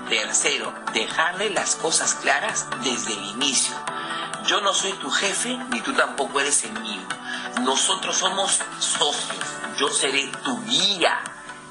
Tercero, 0.09 0.73
dejarles 0.93 1.53
las 1.53 1.75
cosas 1.75 2.15
claras 2.15 2.67
desde 2.83 3.13
el 3.13 3.25
inicio. 3.25 3.75
Yo 4.45 4.61
no 4.61 4.73
soy 4.73 4.93
tu 4.93 5.09
jefe, 5.09 5.57
ni 5.71 5.81
tú 5.81 5.93
tampoco 5.93 6.39
eres 6.39 6.63
el 6.65 6.79
mío. 6.79 7.01
Nosotros 7.61 8.17
somos 8.17 8.59
socios. 8.79 9.37
Yo 9.77 9.89
seré 9.89 10.27
tu 10.43 10.63
guía. 10.65 11.19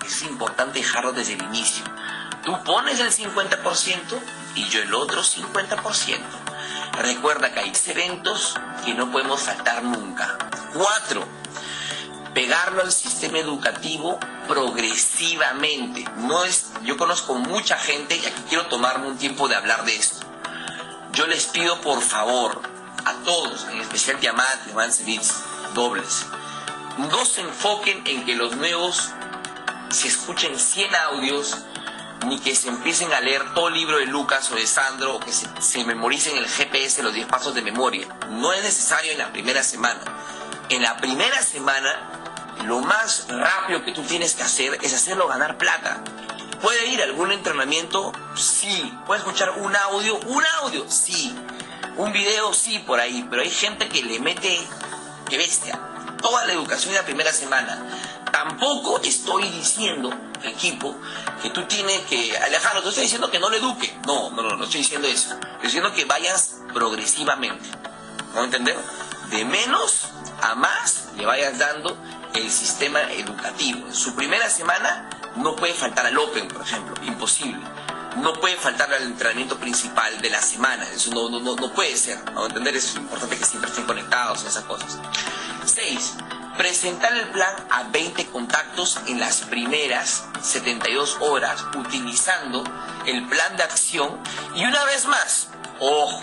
Es 0.05 0.23
importante 0.23 0.81
dejarlo 0.81 1.13
desde 1.13 1.35
el 1.35 1.43
inicio. 1.43 1.85
Tú 2.45 2.63
pones 2.65 2.99
el 3.01 3.11
50% 3.11 4.21
y 4.57 4.69
yo 4.69 4.83
el 4.83 4.95
otro 4.95 5.23
50%. 5.23 6.19
Recuerda 6.99 7.53
que 7.53 7.61
hay 7.61 7.73
eventos 7.87 8.59
que 8.85 8.95
no 8.95 9.11
podemos 9.11 9.41
saltar 9.41 9.83
nunca. 9.83 10.37
Cuatro, 10.75 11.27
pegarlo 12.35 12.83
al 12.83 12.93
sistema 12.93 13.39
educativo 13.39 14.19
progresivamente. 14.49 16.05
No 16.17 16.45
es, 16.45 16.67
yo 16.83 16.97
conozco 16.97 17.35
mucha 17.35 17.79
gente 17.79 18.17
y 18.17 18.27
aquí 18.27 18.43
quiero 18.49 18.67
tomarme 18.67 19.07
un 19.07 19.19
tiempo 19.19 19.49
de 19.49 19.55
hablar 19.55 19.85
de 19.85 19.97
esto. 19.97 20.27
Yo 21.13 21.27
les 21.27 21.47
pido 21.47 21.81
por 21.81 22.03
favor 22.03 22.61
a 23.05 23.13
todos, 23.25 23.67
en 23.71 23.81
especial 23.81 24.19
Diamant, 24.21 24.65
Diamant 24.65 24.93
dobles, 25.75 26.27
no 26.99 27.25
se 27.25 27.41
enfoquen 27.41 28.03
en 28.07 28.25
que 28.25 28.35
los 28.35 28.57
nuevos 28.57 29.11
se 29.91 30.09
escuchen 30.09 30.59
100 30.59 30.95
audios 30.95 31.57
ni 32.27 32.39
que 32.39 32.55
se 32.55 32.69
empiecen 32.69 33.13
a 33.13 33.21
leer 33.21 33.55
todo 33.55 33.69
el 33.69 33.75
libro 33.75 33.99
de 33.99 34.07
Lucas 34.07 34.51
o 34.51 34.55
de 34.55 34.67
Sandro, 34.67 35.17
o 35.17 35.21
que 35.21 35.33
se, 35.33 35.85
memoricen 35.85 36.37
el 36.37 36.49
GPS 36.49 37.03
los 37.03 37.13
10 37.13 37.27
pasos 37.27 37.55
de 37.55 37.63
memoria. 37.63 38.07
No 38.31 38.53
es 38.53 38.63
necesario 38.63 39.13
en 39.13 39.19
la 39.19 39.33
primera 39.33 39.63
semana. 39.63 40.01
En 40.71 40.83
la 40.83 40.97
primera 40.97 41.43
semana, 41.43 42.14
lo 42.65 42.81
más 42.81 43.27
rápido 43.29 43.85
que 43.85 43.93
tú 43.93 44.03
tienes 44.03 44.35
que 44.35 44.43
hacer 44.43 44.79
es 44.83 44.95
hacerlo 44.95 45.29
ganar 45.29 45.59
plata. 45.59 46.03
¿Puede 46.63 46.87
ir 46.87 47.01
a 47.01 47.05
algún 47.05 47.31
entrenamiento? 47.31 48.13
Sí. 48.37 48.93
¿Puede 49.07 49.19
escuchar 49.19 49.51
un 49.59 49.77
audio? 49.77 50.17
Un 50.17 50.43
audio, 50.63 50.87
sí. 50.89 51.35
Un 51.97 52.13
video, 52.13 52.55
sí, 52.55 52.79
por 52.79 53.01
ahí. 53.01 53.27
Pero 53.29 53.43
hay 53.43 53.51
gente 53.51 53.89
que 53.89 54.03
le 54.03 54.19
mete, 54.19 54.59
que 55.29 55.37
bestia, 55.37 55.79
toda 56.23 56.47
la 56.47 56.55
educación 56.55 56.95
en 56.95 57.01
la 57.01 57.05
primera 57.05 57.33
semana. 57.33 57.85
Tampoco 58.33 58.99
estoy 59.05 59.49
diciendo, 59.51 60.11
equipo, 60.43 60.97
que 61.43 61.51
tú 61.51 61.67
tienes 61.67 62.01
que, 62.07 62.37
Alejandro, 62.39 62.83
tú 62.83 62.89
estás 62.89 63.03
diciendo 63.03 63.31
que 63.31 63.39
no 63.39 63.51
lo 63.51 63.57
eduque. 63.57 63.95
No, 64.07 64.31
no, 64.31 64.43
no, 64.43 64.57
no 64.57 64.65
estoy 64.65 64.81
diciendo 64.81 65.07
eso. 65.07 65.35
Estoy 65.35 65.65
diciendo 65.65 65.93
que 65.93 66.07
vayas 66.07 66.57
progresivamente. 66.73 67.69
¿No 68.35 68.43
entender? 68.43 68.77
De 69.31 69.45
menos 69.45 70.09
a 70.41 70.55
más 70.55 71.09
le 71.17 71.27
vayas 71.27 71.59
dando 71.59 71.97
el 72.35 72.51
sistema 72.51 73.01
educativo. 73.13 73.87
En 73.87 73.95
su 73.95 74.15
primera 74.15 74.51
semana 74.51 75.09
no 75.37 75.57
puede 75.57 75.73
faltar 75.73 76.07
al 76.07 76.19
Open, 76.19 76.49
por 76.49 76.63
ejemplo, 76.63 76.95
imposible. 77.05 77.63
No 78.17 78.33
puede 78.35 78.57
faltar 78.57 78.93
al 78.93 79.03
entrenamiento 79.03 79.59
principal 79.59 80.21
de 80.21 80.31
la 80.31 80.41
semana, 80.41 80.87
eso 80.91 81.11
no, 81.11 81.29
no, 81.29 81.41
no, 81.41 81.73
puede 81.73 81.97
ser. 81.97 82.19
¿no? 82.33 82.47
Entender 82.47 82.77
es 82.77 82.95
importante 82.95 83.37
que 83.37 83.45
siempre 83.45 83.71
estén 83.71 83.87
conectados 83.87 84.43
en 84.43 84.49
esas 84.49 84.65
cosas. 84.65 84.99
6. 85.65 86.15
Presentar 86.57 87.13
el 87.13 87.29
plan 87.29 87.53
a 87.71 87.85
20 87.85 88.27
contactos 88.27 89.01
en 89.09 89.19
las 89.19 89.41
primeras 89.43 90.25
72 90.41 91.17
horas 91.21 91.65
utilizando 91.77 92.63
el 93.07 93.27
plan 93.27 93.57
de 93.57 93.65
acción 93.65 94.21
y 94.55 94.65
una 94.65 94.85
vez 94.85 95.07
más, 95.07 95.49
ojo, 95.81 96.21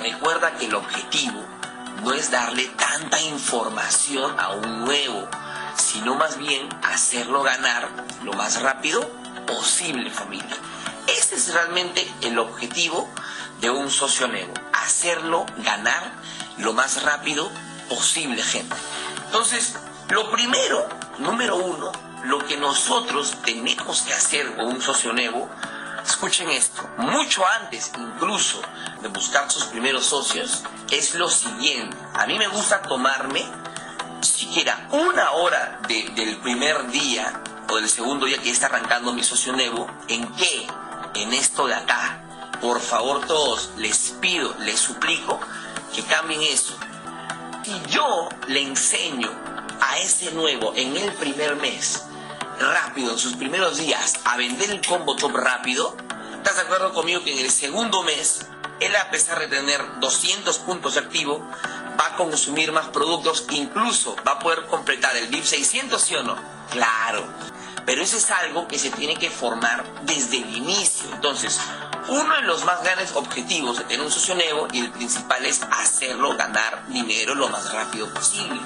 recuerda 0.00 0.54
que 0.54 0.66
el 0.66 0.74
objetivo 0.74 1.44
no 2.02 2.14
es 2.14 2.30
darle 2.30 2.66
tanta 2.68 3.20
información 3.20 4.38
a 4.38 4.50
un 4.50 4.84
nuevo, 4.84 5.28
sino 5.86 6.16
más 6.16 6.36
bien 6.36 6.68
hacerlo 6.82 7.42
ganar 7.42 7.88
lo 8.24 8.32
más 8.32 8.60
rápido 8.60 9.08
posible 9.46 10.10
familia. 10.10 10.56
Ese 11.06 11.36
es 11.36 11.54
realmente 11.54 12.06
el 12.22 12.38
objetivo 12.38 13.08
de 13.60 13.70
un 13.70 13.90
socio 13.90 14.26
nuevo, 14.26 14.52
hacerlo 14.72 15.46
ganar 15.58 16.12
lo 16.58 16.72
más 16.72 17.02
rápido 17.04 17.50
posible 17.88 18.42
gente. 18.42 18.74
Entonces, 19.26 19.76
lo 20.08 20.30
primero, 20.32 20.88
número 21.18 21.56
uno, 21.56 21.92
lo 22.24 22.44
que 22.46 22.56
nosotros 22.56 23.36
tenemos 23.44 24.02
que 24.02 24.12
hacer 24.12 24.56
con 24.56 24.66
un 24.66 24.82
socio 24.82 25.12
nuevo, 25.12 25.48
escuchen 26.04 26.50
esto, 26.50 26.82
mucho 26.98 27.44
antes 27.60 27.92
incluso 27.96 28.60
de 29.02 29.08
buscar 29.08 29.50
sus 29.50 29.64
primeros 29.66 30.06
socios, 30.06 30.64
es 30.90 31.14
lo 31.14 31.28
siguiente. 31.28 31.96
A 32.14 32.26
mí 32.26 32.36
me 32.38 32.48
gusta 32.48 32.82
tomarme 32.82 33.46
siquiera 34.36 34.88
una 34.92 35.32
hora 35.32 35.80
del 35.88 36.36
primer 36.38 36.90
día 36.90 37.42
o 37.70 37.76
del 37.76 37.88
segundo 37.88 38.26
día 38.26 38.38
que 38.38 38.50
está 38.50 38.66
arrancando 38.66 39.12
mi 39.12 39.22
socio 39.22 39.52
nuevo, 39.52 39.90
¿en 40.08 40.26
qué? 40.34 40.66
En 41.14 41.32
esto 41.32 41.66
de 41.66 41.74
acá. 41.74 42.22
Por 42.60 42.80
favor 42.80 43.26
todos, 43.26 43.70
les 43.76 44.14
pido, 44.20 44.54
les 44.60 44.78
suplico 44.78 45.40
que 45.94 46.02
cambien 46.02 46.42
eso 46.42 46.76
si 47.66 47.82
yo 47.90 48.28
le 48.46 48.62
enseño 48.62 49.28
a 49.80 49.98
ese 49.98 50.30
nuevo 50.30 50.72
en 50.76 50.96
el 50.96 51.12
primer 51.14 51.56
mes, 51.56 52.04
rápido, 52.60 53.10
en 53.10 53.18
sus 53.18 53.34
primeros 53.34 53.78
días, 53.78 54.20
a 54.24 54.36
vender 54.36 54.70
el 54.70 54.86
combo 54.86 55.16
top 55.16 55.34
rápido, 55.34 55.96
¿estás 56.36 56.54
de 56.54 56.62
acuerdo 56.62 56.94
conmigo 56.94 57.24
que 57.24 57.32
en 57.32 57.44
el 57.44 57.50
segundo 57.50 58.04
mes, 58.04 58.46
él 58.78 58.94
a 58.94 59.10
pesar 59.10 59.40
de 59.40 59.48
tener 59.48 59.80
200 59.98 60.58
puntos 60.58 60.96
activos, 60.96 61.40
va 61.98 62.06
a 62.06 62.16
consumir 62.16 62.72
más 62.72 62.88
productos, 62.88 63.44
incluso 63.50 64.16
va 64.26 64.32
a 64.32 64.38
poder 64.38 64.66
completar 64.66 65.16
el 65.16 65.28
VIP 65.28 65.44
600, 65.44 66.00
¿sí 66.00 66.14
o 66.16 66.22
no? 66.22 66.36
Claro. 66.70 67.26
Pero 67.84 68.02
eso 68.02 68.16
es 68.16 68.30
algo 68.30 68.66
que 68.66 68.78
se 68.78 68.90
tiene 68.90 69.16
que 69.16 69.30
formar 69.30 69.84
desde 70.02 70.38
el 70.38 70.56
inicio. 70.56 71.08
Entonces, 71.14 71.60
uno 72.08 72.34
de 72.34 72.42
los 72.42 72.64
más 72.64 72.82
grandes 72.82 73.14
objetivos 73.14 73.78
de 73.78 73.84
tener 73.84 74.04
un 74.04 74.10
socio 74.10 74.34
nuevo 74.34 74.66
y 74.72 74.80
el 74.80 74.90
principal 74.90 75.44
es 75.46 75.62
hacerlo 75.62 76.36
ganar 76.36 76.86
dinero 76.88 77.34
lo 77.36 77.48
más 77.48 77.72
rápido 77.72 78.12
posible. 78.12 78.60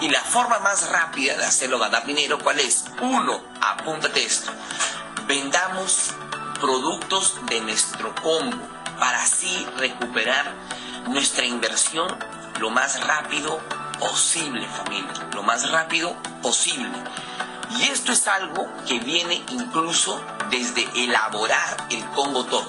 Y 0.00 0.08
la 0.08 0.20
forma 0.20 0.58
más 0.60 0.88
rápida 0.90 1.36
de 1.36 1.44
hacerlo 1.44 1.78
ganar 1.78 2.06
dinero, 2.06 2.38
¿cuál 2.38 2.58
es? 2.58 2.84
Uno, 3.02 3.42
apúntate 3.60 4.24
esto. 4.24 4.50
Vendamos 5.26 6.14
productos 6.58 7.36
de 7.46 7.60
nuestro 7.60 8.14
combo 8.14 8.66
para 8.98 9.22
así 9.22 9.66
recuperar 9.76 10.54
nuestra 11.08 11.44
inversión 11.44 12.08
lo 12.60 12.70
más 12.70 13.04
rápido 13.06 13.60
posible, 13.98 14.66
familia. 14.68 15.28
Lo 15.32 15.42
más 15.42 15.70
rápido 15.70 16.16
posible. 16.42 16.90
Y 17.78 17.84
esto 17.84 18.12
es 18.12 18.28
algo 18.28 18.68
que 18.86 18.98
viene 19.00 19.42
incluso 19.50 20.22
desde 20.50 20.86
elaborar 21.04 21.88
el 21.90 22.04
combo 22.10 22.44
todo. 22.44 22.66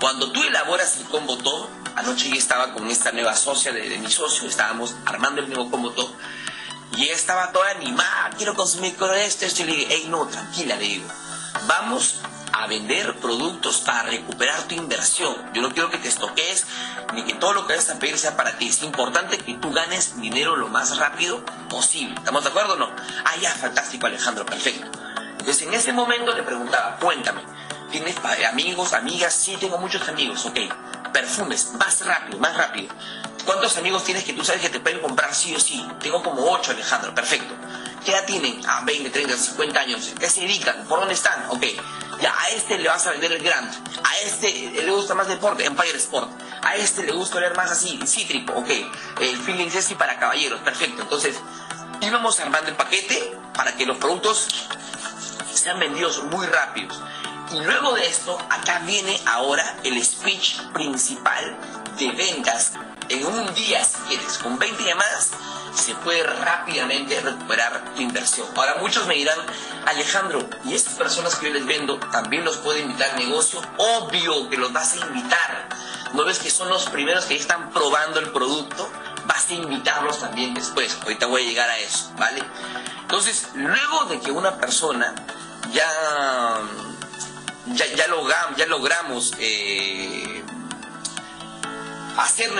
Cuando 0.00 0.32
tú 0.32 0.42
elaboras 0.42 0.96
el 0.96 1.04
combo 1.04 1.38
todo, 1.38 1.70
anoche 1.96 2.28
yo 2.28 2.34
estaba 2.34 2.72
con 2.72 2.90
esta 2.90 3.12
nueva 3.12 3.36
socia 3.36 3.72
de, 3.72 3.98
mi 3.98 4.10
socio, 4.10 4.48
estábamos 4.48 4.96
armando 5.06 5.40
el 5.40 5.48
nuevo 5.48 5.70
combo 5.70 5.92
todo, 5.92 6.12
y 6.96 7.04
ella 7.04 7.14
estaba 7.14 7.52
toda 7.52 7.70
animada, 7.70 8.30
quiero 8.36 8.54
consumir 8.54 8.96
con 8.96 9.14
esto, 9.14 9.46
esto, 9.46 9.62
y 9.62 9.66
le 9.66 9.76
digo, 9.76 9.88
hey, 9.90 10.06
no, 10.08 10.26
tranquila, 10.26 10.76
le 10.76 10.84
digo, 10.84 11.08
vamos 11.66 12.16
a 12.52 12.66
vender 12.66 13.16
productos 13.16 13.80
para 13.80 14.02
recuperar 14.04 14.62
tu 14.64 14.74
inversión. 14.74 15.34
Yo 15.54 15.62
no 15.62 15.70
quiero 15.70 15.90
que 15.90 15.98
te 15.98 16.08
estoques 16.08 16.66
ni 17.14 17.24
que 17.24 17.34
todo 17.34 17.52
lo 17.52 17.66
que 17.66 17.74
vayas 17.74 17.90
a 17.90 17.98
pedir 17.98 18.18
sea 18.18 18.36
para 18.36 18.58
ti. 18.58 18.68
Es 18.68 18.82
importante 18.82 19.38
que 19.38 19.54
tú 19.54 19.72
ganes 19.72 20.20
dinero 20.20 20.56
lo 20.56 20.68
más 20.68 20.96
rápido 20.98 21.44
posible. 21.68 22.14
¿Estamos 22.16 22.44
de 22.44 22.50
acuerdo 22.50 22.74
o 22.74 22.76
no? 22.76 22.90
Ah, 23.24 23.36
ya, 23.40 23.50
fantástico, 23.50 24.06
Alejandro, 24.06 24.44
perfecto. 24.46 24.86
Entonces 25.38 25.62
en 25.62 25.74
ese 25.74 25.92
momento 25.92 26.32
le 26.34 26.42
preguntaba, 26.42 26.96
cuéntame, 27.00 27.42
¿tienes 27.90 28.16
amigos, 28.48 28.92
amigas? 28.92 29.34
Sí, 29.34 29.56
tengo 29.58 29.78
muchos 29.78 30.08
amigos, 30.08 30.44
ok. 30.46 30.58
Perfumes, 31.12 31.72
más 31.78 32.04
rápido, 32.06 32.38
más 32.38 32.56
rápido. 32.56 32.94
¿Cuántos 33.44 33.76
amigos 33.76 34.04
tienes 34.04 34.22
que 34.22 34.34
tú 34.34 34.44
sabes 34.44 34.62
que 34.62 34.68
te 34.68 34.78
pueden 34.78 35.00
comprar 35.00 35.34
sí 35.34 35.54
o 35.54 35.58
sí? 35.58 35.84
Tengo 36.00 36.22
como 36.22 36.42
ocho, 36.52 36.70
Alejandro, 36.70 37.12
perfecto. 37.14 37.52
¿Qué 38.04 38.12
edad 38.12 38.24
tienen? 38.24 38.60
Ah, 38.66 38.82
20, 38.84 39.10
30, 39.10 39.36
50 39.36 39.80
años. 39.80 40.12
¿Qué 40.18 40.28
se 40.28 40.42
dedican? 40.42 40.84
¿Por 40.88 41.00
dónde 41.00 41.14
están? 41.14 41.46
Ok. 41.50 41.64
Ya, 42.22 42.32
a 42.38 42.50
este 42.50 42.78
le 42.78 42.88
vas 42.88 43.04
a 43.08 43.10
vender 43.10 43.32
el 43.32 43.42
Grant. 43.42 43.74
A 44.04 44.18
este 44.18 44.70
le 44.70 44.92
gusta 44.92 45.12
más 45.16 45.26
deporte, 45.26 45.64
Empire 45.64 45.98
Sport. 45.98 46.30
A 46.62 46.76
este 46.76 47.02
le 47.02 47.10
gusta 47.10 47.40
leer 47.40 47.56
más 47.56 47.72
así, 47.72 47.98
cítrico, 48.06 48.52
ok. 48.52 48.68
El 49.20 49.36
feeling 49.38 49.68
así 49.76 49.96
para 49.96 50.20
caballeros, 50.20 50.60
perfecto. 50.60 51.02
Entonces, 51.02 51.34
íbamos 52.00 52.38
armando 52.38 52.70
el 52.70 52.76
paquete 52.76 53.36
para 53.56 53.74
que 53.74 53.86
los 53.86 53.96
productos 53.96 54.46
sean 55.52 55.80
vendidos 55.80 56.22
muy 56.22 56.46
rápidos. 56.46 57.02
Y 57.50 57.58
luego 57.58 57.94
de 57.94 58.06
esto, 58.06 58.38
acá 58.50 58.78
viene 58.86 59.20
ahora 59.26 59.78
el 59.82 60.00
speech 60.04 60.60
principal 60.74 61.56
de 61.98 62.12
ventas. 62.12 62.74
En 63.08 63.26
un 63.26 63.54
día, 63.54 63.84
si 63.84 63.96
quieres, 64.08 64.38
con 64.38 64.58
20 64.58 64.84
llamadas, 64.84 65.30
se 65.74 65.94
puede 65.96 66.22
rápidamente 66.22 67.20
recuperar 67.20 67.94
tu 67.94 68.00
inversión. 68.00 68.46
Ahora 68.56 68.76
muchos 68.80 69.06
me 69.06 69.14
dirán, 69.14 69.38
Alejandro, 69.86 70.48
¿y 70.64 70.74
estas 70.74 70.94
personas 70.94 71.36
que 71.36 71.48
yo 71.48 71.54
les 71.54 71.66
vendo 71.66 71.98
también 71.98 72.44
los 72.44 72.58
puedo 72.58 72.78
invitar 72.78 73.10
al 73.10 73.16
negocio? 73.18 73.60
Obvio 73.78 74.48
que 74.48 74.56
los 74.56 74.72
vas 74.72 74.94
a 74.94 75.06
invitar. 75.06 75.68
¿No 76.14 76.24
ves 76.24 76.38
que 76.38 76.50
son 76.50 76.68
los 76.68 76.88
primeros 76.90 77.24
que 77.24 77.36
están 77.36 77.70
probando 77.70 78.20
el 78.20 78.30
producto? 78.32 78.90
Vas 79.26 79.48
a 79.48 79.54
invitarlos 79.54 80.20
también 80.20 80.54
después. 80.54 80.96
Ahorita 81.02 81.26
voy 81.26 81.42
a 81.42 81.46
llegar 81.46 81.70
a 81.70 81.78
eso, 81.78 82.12
¿vale? 82.18 82.42
Entonces, 83.02 83.48
luego 83.54 84.04
de 84.06 84.20
que 84.20 84.30
una 84.30 84.58
persona 84.58 85.14
ya, 85.72 86.60
ya, 87.66 87.86
ya, 88.56 88.66
logramos, 88.66 89.32
eh, 89.38 90.31
hacer, 92.18 92.50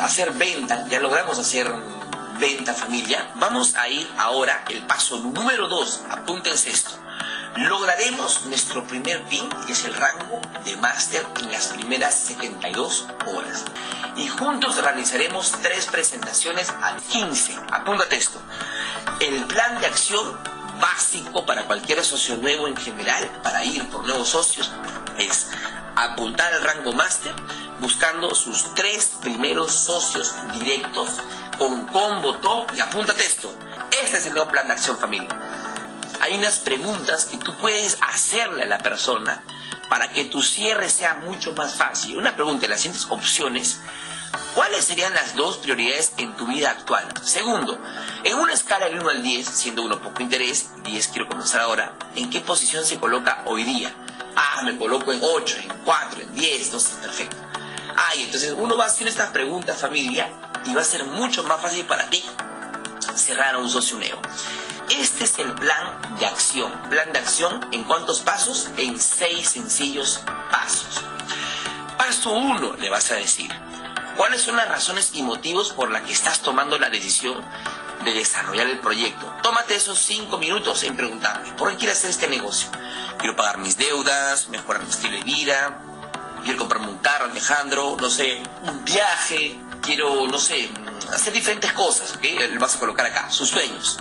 hacer 0.00 0.32
venta, 0.32 0.86
ya 0.88 1.00
logramos 1.00 1.38
hacer 1.38 1.70
venta 2.38 2.74
familia, 2.74 3.30
vamos 3.36 3.74
a 3.76 3.88
ir 3.88 4.08
ahora 4.18 4.64
el 4.68 4.84
paso 4.86 5.18
número 5.18 5.68
2, 5.68 6.00
apúntense 6.10 6.70
esto. 6.70 6.90
Lograremos 7.56 8.46
nuestro 8.46 8.86
primer 8.86 9.22
PIN, 9.24 9.46
que 9.66 9.74
es 9.74 9.84
el 9.84 9.94
rango 9.94 10.40
de 10.64 10.74
máster 10.76 11.24
en 11.42 11.52
las 11.52 11.68
primeras 11.68 12.14
72 12.14 13.06
horas. 13.26 13.64
Y 14.16 14.26
juntos 14.26 14.82
realizaremos 14.82 15.52
tres 15.60 15.86
presentaciones 15.86 16.70
a 16.70 16.96
15. 16.96 17.54
Apúntate 17.70 18.16
esto. 18.16 18.40
El 19.20 19.44
plan 19.44 19.80
de 19.80 19.86
acción 19.86 20.38
básico 20.80 21.44
para 21.44 21.64
cualquier 21.64 22.02
socio 22.02 22.38
nuevo 22.38 22.66
en 22.68 22.76
general, 22.76 23.30
para 23.42 23.64
ir 23.64 23.86
por 23.88 24.06
nuevos 24.06 24.30
socios, 24.30 24.72
es 25.18 25.48
apuntar 25.96 26.52
al 26.52 26.62
rango 26.62 26.92
máster 26.92 27.34
buscando 27.80 28.34
sus 28.34 28.74
tres 28.74 29.12
primeros 29.20 29.72
socios 29.72 30.34
directos 30.52 31.10
con 31.58 31.86
combo 31.86 32.36
top 32.36 32.70
y 32.76 32.80
apúntate 32.80 33.24
esto. 33.24 33.52
Este 34.02 34.18
es 34.18 34.26
el 34.26 34.34
nuevo 34.34 34.50
plan 34.50 34.66
de 34.66 34.74
acción 34.74 34.96
familia. 34.98 35.28
Hay 36.20 36.34
unas 36.34 36.58
preguntas 36.60 37.24
que 37.24 37.38
tú 37.38 37.54
puedes 37.56 37.98
hacerle 38.00 38.62
a 38.62 38.66
la 38.66 38.78
persona 38.78 39.42
para 39.88 40.10
que 40.12 40.24
tu 40.24 40.40
cierre 40.40 40.88
sea 40.88 41.14
mucho 41.14 41.52
más 41.52 41.74
fácil. 41.74 42.16
Una 42.16 42.34
pregunta, 42.34 42.68
las 42.68 42.80
siguientes 42.80 43.10
opciones. 43.10 43.80
¿Cuáles 44.54 44.84
serían 44.84 45.12
las 45.12 45.34
dos 45.34 45.58
prioridades 45.58 46.12
en 46.18 46.34
tu 46.36 46.46
vida 46.46 46.70
actual? 46.70 47.06
Segundo, 47.22 47.78
en 48.24 48.38
una 48.38 48.52
escala 48.52 48.86
del 48.86 49.00
1 49.00 49.10
al 49.10 49.22
10, 49.22 49.46
siendo 49.46 49.82
uno 49.82 50.00
poco 50.00 50.22
interés, 50.22 50.70
10 50.84 51.08
quiero 51.08 51.28
comenzar 51.28 51.60
ahora, 51.60 51.92
¿en 52.14 52.30
qué 52.30 52.40
posición 52.40 52.84
se 52.84 52.98
coloca 52.98 53.42
hoy 53.46 53.64
día? 53.64 53.94
Ah, 54.36 54.62
me 54.64 54.76
coloco 54.76 55.12
en 55.12 55.20
8, 55.22 55.56
en 55.62 55.78
4, 55.84 56.20
en 56.22 56.34
10, 56.34 56.72
no 56.72 56.80
sé, 56.80 56.94
perfecto. 56.96 57.36
Ah, 57.96 58.12
entonces 58.16 58.54
uno 58.56 58.76
va 58.76 58.86
hacer 58.86 59.08
estas 59.08 59.30
preguntas, 59.30 59.80
familia, 59.80 60.30
y 60.66 60.74
va 60.74 60.80
a 60.80 60.84
ser 60.84 61.04
mucho 61.04 61.42
más 61.44 61.60
fácil 61.60 61.84
para 61.84 62.08
ti 62.08 62.24
cerrar 63.14 63.56
un 63.56 63.68
socio 63.68 63.98
nuevo. 63.98 64.20
Este 64.90 65.24
es 65.24 65.38
el 65.38 65.52
plan 65.54 66.18
de 66.18 66.26
acción. 66.26 66.70
Plan 66.90 67.12
de 67.12 67.18
acción 67.18 67.66
en 67.72 67.84
cuántos 67.84 68.20
pasos? 68.20 68.70
En 68.76 68.98
seis 69.00 69.50
sencillos 69.50 70.20
pasos. 70.50 71.02
Paso 71.96 72.32
uno, 72.32 72.74
le 72.74 72.90
vas 72.90 73.10
a 73.10 73.14
decir. 73.14 73.50
¿Cuáles 74.16 74.42
son 74.42 74.56
las 74.56 74.68
razones 74.68 75.10
y 75.14 75.22
motivos 75.22 75.72
por 75.72 75.90
las 75.90 76.02
que 76.02 76.12
estás 76.12 76.40
tomando 76.40 76.78
la 76.78 76.90
decisión 76.90 77.42
de 78.04 78.12
desarrollar 78.12 78.66
el 78.66 78.80
proyecto? 78.80 79.34
Tómate 79.42 79.74
esos 79.74 79.98
cinco 79.98 80.36
minutos 80.36 80.82
en 80.82 80.96
preguntarme, 80.96 81.52
¿por 81.52 81.70
qué 81.70 81.76
quieres 81.78 81.98
hacer 81.98 82.10
este 82.10 82.28
negocio? 82.28 82.68
Quiero 83.22 83.36
pagar 83.36 83.58
mis 83.58 83.76
deudas, 83.76 84.48
mejorar 84.48 84.82
mi 84.82 84.90
estilo 84.90 85.16
de 85.16 85.22
vida, 85.22 85.78
quiero 86.42 86.58
comprarme 86.58 86.88
un 86.88 86.98
carro, 86.98 87.26
Alejandro, 87.26 87.96
no 88.00 88.10
sé, 88.10 88.42
un 88.64 88.84
viaje, 88.84 89.56
quiero, 89.80 90.26
no 90.26 90.38
sé, 90.38 90.68
hacer 91.14 91.32
diferentes 91.32 91.72
cosas, 91.72 92.16
¿ok? 92.16 92.22
Le 92.22 92.58
vas 92.58 92.74
a 92.74 92.80
colocar 92.80 93.06
acá, 93.06 93.30
sus 93.30 93.48
sueños. 93.48 94.00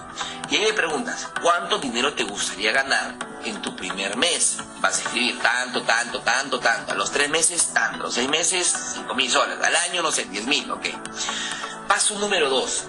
Y 0.49 0.55
ahí 0.55 0.65
le 0.65 0.73
preguntas, 0.73 1.29
¿cuánto 1.39 1.77
dinero 1.77 2.15
te 2.15 2.23
gustaría 2.23 2.71
ganar 2.71 3.13
en 3.43 3.61
tu 3.61 3.75
primer 3.75 4.17
mes? 4.17 4.57
Vas 4.79 4.97
a 4.97 5.01
escribir 5.03 5.39
tanto, 5.39 5.83
tanto, 5.83 6.21
tanto, 6.21 6.59
tanto. 6.59 6.91
A 6.91 6.95
los 6.95 7.11
tres 7.11 7.29
meses, 7.29 7.73
tanto. 7.75 8.01
A 8.01 8.03
los 8.05 8.15
seis 8.15 8.27
meses, 8.27 8.75
cinco 8.95 9.13
mil 9.13 9.29
soles. 9.29 9.59
Al 9.63 9.75
año, 9.75 10.01
no 10.01 10.11
sé, 10.11 10.25
diez 10.25 10.47
mil, 10.47 10.69
ok. 10.71 10.87
Paso 11.87 12.17
número 12.17 12.49
dos. 12.49 12.85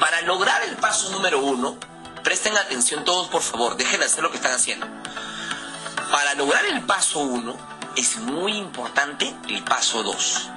Para 0.00 0.22
lograr 0.22 0.62
el 0.62 0.76
paso 0.76 1.10
número 1.10 1.40
uno, 1.40 1.76
presten 2.24 2.56
atención 2.56 3.04
todos, 3.04 3.28
por 3.28 3.42
favor. 3.42 3.76
Dejen 3.76 4.00
de 4.00 4.06
hacer 4.06 4.22
lo 4.22 4.30
que 4.30 4.38
están 4.38 4.52
haciendo. 4.52 4.95
Para 6.10 6.34
lograr 6.34 6.64
el 6.66 6.82
paso 6.82 7.20
uno, 7.20 7.56
es 7.96 8.18
muy 8.18 8.56
importante 8.56 9.34
el 9.48 9.62
paso 9.64 10.02
dos 10.02 10.50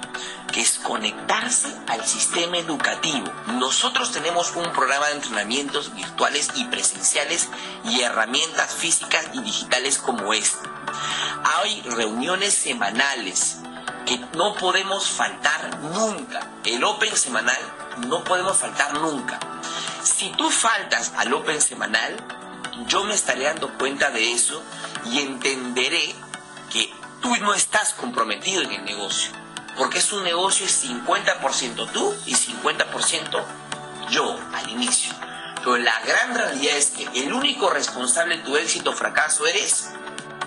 que 0.52 0.60
es 0.60 0.78
conectarse 0.78 1.74
al 1.86 2.04
sistema 2.04 2.58
educativo. 2.58 3.30
Nosotros 3.54 4.12
tenemos 4.12 4.54
un 4.56 4.72
programa 4.72 5.06
de 5.06 5.14
entrenamientos 5.14 5.94
virtuales 5.94 6.48
y 6.56 6.64
presenciales 6.64 7.48
y 7.84 8.00
herramientas 8.00 8.74
físicas 8.74 9.26
y 9.32 9.40
digitales 9.40 9.98
como 9.98 10.32
este. 10.32 10.68
Hay 11.44 11.82
reuniones 11.82 12.54
semanales 12.54 13.58
que 14.06 14.18
no 14.36 14.54
podemos 14.54 15.08
faltar 15.08 15.78
nunca. 15.78 16.48
El 16.64 16.82
Open 16.84 17.16
semanal 17.16 17.60
no 18.08 18.24
podemos 18.24 18.56
faltar 18.56 18.94
nunca. 18.94 19.38
Si 20.02 20.30
tú 20.30 20.50
faltas 20.50 21.12
al 21.16 21.32
Open 21.32 21.60
semanal, 21.60 22.16
yo 22.86 23.04
me 23.04 23.14
estaré 23.14 23.44
dando 23.44 23.76
cuenta 23.78 24.10
de 24.10 24.32
eso 24.32 24.62
y 25.06 25.20
entenderé 25.20 26.14
que 26.72 26.92
tú 27.20 27.34
no 27.36 27.54
estás 27.54 27.94
comprometido 27.94 28.62
en 28.62 28.72
el 28.72 28.84
negocio 28.84 29.40
porque 29.80 29.98
es 29.98 30.12
un 30.12 30.24
negocio 30.24 30.66
es 30.66 30.84
50% 30.84 31.90
tú 31.92 32.14
y 32.26 32.34
50% 32.34 33.44
yo 34.10 34.38
al 34.52 34.68
inicio. 34.68 35.14
Pero 35.56 35.78
la 35.78 35.98
gran 36.00 36.34
realidad 36.34 36.76
es 36.76 36.90
que 36.90 37.08
el 37.14 37.32
único 37.32 37.70
responsable 37.70 38.38
de 38.38 38.44
tu 38.44 38.56
éxito 38.56 38.90
o 38.90 38.92
fracaso 38.92 39.46
eres 39.46 39.90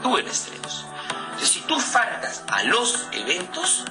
tú 0.02 0.18
en 0.18 0.28
este 0.28 0.52
negocio. 0.52 0.86
Entonces, 1.32 1.50
si 1.50 1.62
tú 1.62 1.80
faltas 1.80 2.44
a 2.48 2.64
los 2.64 3.08
eventos, 3.12 3.86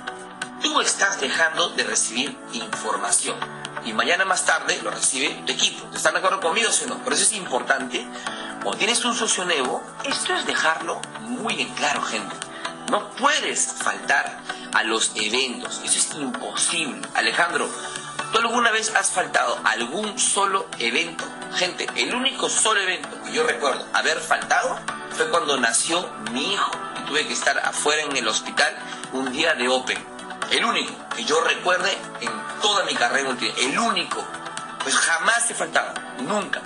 tú 0.61 0.81
estás 0.81 1.20
dejando 1.20 1.70
de 1.70 1.85
recibir 1.85 2.38
información. 2.53 3.37
Y 3.85 3.92
mañana 3.92 4.25
más 4.25 4.44
tarde 4.46 4.81
lo 4.83 4.92
recibe 4.92 5.42
tu 5.44 5.53
equipo. 5.53 5.88
¿Están 5.92 6.12
de 6.12 6.20
acuerdo 6.20 6.40
conmigo 6.40 6.68
o 6.70 6.87
no? 6.88 6.98
Por 7.03 7.14
eso 7.14 7.22
es 7.22 7.33
importante, 7.33 8.07
cuando 8.62 8.79
tienes 8.79 9.05
un 9.05 9.14
socio 9.14 9.44
nuevo, 9.44 9.83
esto 10.05 10.35
es 10.35 10.46
dejarlo 10.46 11.01
muy 11.22 11.61
en 11.61 11.68
claro, 11.75 12.01
gente. 12.03 12.37
No 12.92 13.11
puedes 13.16 13.72
faltar 13.72 14.38
a 14.72 14.85
los 14.85 15.11
eventos. 15.16 15.81
Eso 15.85 15.98
es 15.98 16.14
imposible. 16.14 17.01
Alejandro, 17.14 17.68
¿tú 18.31 18.38
alguna 18.38 18.70
vez 18.70 18.94
has 18.94 19.11
faltado 19.11 19.59
a 19.64 19.70
algún 19.70 20.16
solo 20.16 20.68
evento? 20.79 21.25
Gente, 21.57 21.88
el 21.96 22.14
único 22.14 22.48
solo 22.48 22.81
evento 22.81 23.09
que 23.25 23.33
yo 23.33 23.42
recuerdo 23.42 23.85
haber 23.94 24.20
faltado 24.20 24.79
fue 25.11 25.29
cuando 25.31 25.59
nació 25.59 26.09
mi 26.31 26.53
hijo 26.53 26.70
y 27.01 27.09
tuve 27.09 27.27
que 27.27 27.33
estar 27.33 27.59
afuera 27.59 28.03
en 28.03 28.16
el 28.16 28.29
hospital 28.29 28.77
un 29.12 29.33
día 29.33 29.55
de 29.55 29.68
Open. 29.68 29.98
El 30.53 30.64
único 30.64 30.92
que 31.16 31.25
yo 31.25 31.40
recuerde 31.40 31.90
en 32.20 32.31
toda 32.61 32.85
mi 32.85 32.94
carrera 32.94 33.35
El 33.59 33.77
único. 33.77 34.25
Pues 34.85 34.94
jamás 34.94 35.51
he 35.51 35.55
faltado. 35.55 35.94
Nunca. 36.20 36.62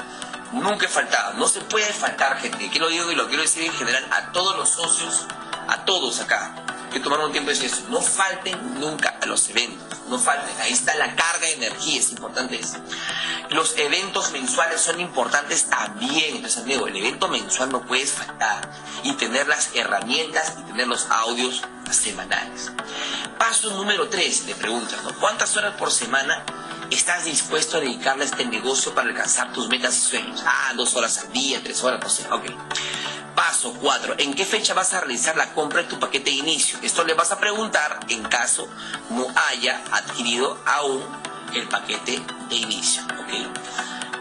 Nunca 0.53 0.87
he 0.87 0.89
faltado. 0.89 1.35
No 1.35 1.49
se 1.49 1.61
puede 1.61 1.93
faltar, 1.93 2.39
gente. 2.39 2.71
Que 2.71 2.79
lo 2.79 2.89
digo 2.89 3.11
y 3.11 3.15
lo 3.15 3.27
quiero 3.29 3.43
decir 3.43 3.65
en 3.65 3.73
general 3.73 4.07
a 4.11 4.33
todos 4.33 4.57
los 4.57 4.71
socios 4.71 5.27
a 5.69 5.85
todos 5.85 6.21
acá 6.21 6.55
que 6.93 7.01
tomaron 7.01 7.33
tiempo 7.33 7.51
de 7.51 7.57
decir 7.57 7.71
eso. 7.71 7.87
No 7.91 8.01
falten 8.01 8.81
nunca 8.81 9.19
a 9.21 9.27
los 9.27 9.49
eventos, 9.51 9.99
no 10.09 10.19
falten. 10.19 10.59
Ahí 10.61 10.73
está 10.73 10.95
la 10.95 11.15
carga 11.15 11.47
de 11.47 11.55
energía, 11.55 12.01
es 12.01 12.11
importante 12.11 12.59
eso. 12.59 12.79
Los 13.51 13.77
eventos 13.77 14.31
mensuales 14.33 14.81
son 14.81 15.01
importantes 15.01 15.67
también. 15.69 16.37
Entonces, 16.37 16.63
amigo, 16.63 16.87
el 16.87 16.97
evento 16.97 17.29
mensual 17.29 17.71
no 17.71 17.83
puedes 17.83 18.13
faltar 18.13 18.71
y 19.03 19.13
tener 19.15 19.47
las 19.47 19.75
herramientas 19.75 20.55
y 20.59 20.63
tener 20.63 20.87
los 20.87 21.07
audios 21.11 21.63
semanales. 21.91 22.73
Paso 23.39 23.71
número 23.71 24.09
3, 24.09 24.47
le 24.47 24.55
preguntas, 24.55 25.03
¿no? 25.03 25.15
¿Cuántas 25.17 25.57
horas 25.57 25.75
por 25.75 25.91
semana 25.91 26.45
estás 26.90 27.25
dispuesto 27.25 27.77
a 27.77 27.81
dedicarle 27.81 28.25
a 28.25 28.27
este 28.27 28.44
negocio 28.46 28.94
para 28.94 29.09
alcanzar 29.09 29.53
tus 29.53 29.68
metas 29.68 29.96
y 29.96 30.01
sueños? 30.01 30.42
Ah, 30.46 30.72
dos 30.77 30.94
horas 30.96 31.18
al 31.18 31.33
día, 31.33 31.61
tres 31.62 31.83
horas, 31.83 32.01
no 32.03 32.09
sé. 32.09 32.27
Paso 33.35 33.75
4. 33.75 34.14
¿En 34.18 34.35
qué 34.35 34.46
fecha 34.46 34.72
vas 34.72 34.94
a 34.94 35.01
realizar 35.01 35.37
la 35.37 35.53
compra 35.53 35.83
de 35.83 35.88
tu 35.88 35.99
paquete 35.99 36.31
de 36.31 36.37
inicio? 36.37 36.79
Esto 36.83 37.05
le 37.05 37.12
vas 37.14 37.33
a 37.33 37.38
preguntar 37.38 38.01
en 38.09 38.22
caso 38.22 38.66
no 39.11 39.27
haya 39.51 39.83
adquirido 39.92 40.59
aún 40.64 41.03
el 41.55 41.68
paquete 41.68 42.22
de 42.49 42.57
inicio. 42.57 43.03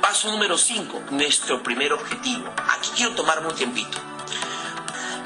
Paso 0.02 0.32
número 0.32 0.58
5. 0.58 1.04
Nuestro 1.12 1.64
primer 1.64 1.94
objetivo. 1.94 2.54
Aquí 2.78 2.90
quiero 2.96 3.16
tomarme 3.16 3.48
un 3.48 3.56
tiempito. 3.56 3.98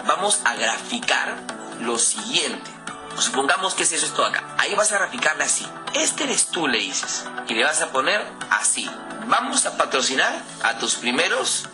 Vamos 0.06 0.40
a 0.46 0.56
graficar 0.56 1.36
lo 1.82 1.98
siguiente. 1.98 2.79
Supongamos 3.22 3.74
que 3.74 3.84
es 3.84 3.92
eso 3.92 4.06
esto 4.06 4.24
acá. 4.26 4.56
Ahí 4.58 4.74
vas 4.76 4.92
a 4.92 4.98
graficarle 5.00 5.44
así. 5.44 5.68
Este 5.94 6.24
eres 6.24 6.48
tú, 6.48 6.68
le 6.68 6.80
dices. 6.80 7.26
Y 7.48 7.54
le 7.54 7.64
vas 7.64 7.82
a 7.82 7.92
poner 7.92 8.26
así. 8.50 8.90
Vamos 9.28 9.66
a 9.66 9.78
patrocinar 9.78 10.42
a 10.64 10.78
tus 10.78 10.96
primeros 10.96 11.66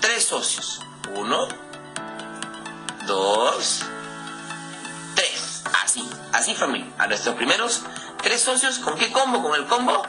tres 0.00 0.24
socios. 0.24 0.80
Uno, 1.14 1.48
dos, 3.06 3.84
tres. 5.14 5.62
Así, 5.82 6.08
así 6.32 6.54
familia. 6.54 6.92
A 6.98 7.06
nuestros 7.06 7.36
primeros 7.36 7.82
tres 8.22 8.42
socios, 8.42 8.78
¿con 8.78 8.96
qué 8.96 9.12
combo? 9.12 9.42
Con 9.42 9.54
el 9.54 9.66
combo 9.66 10.02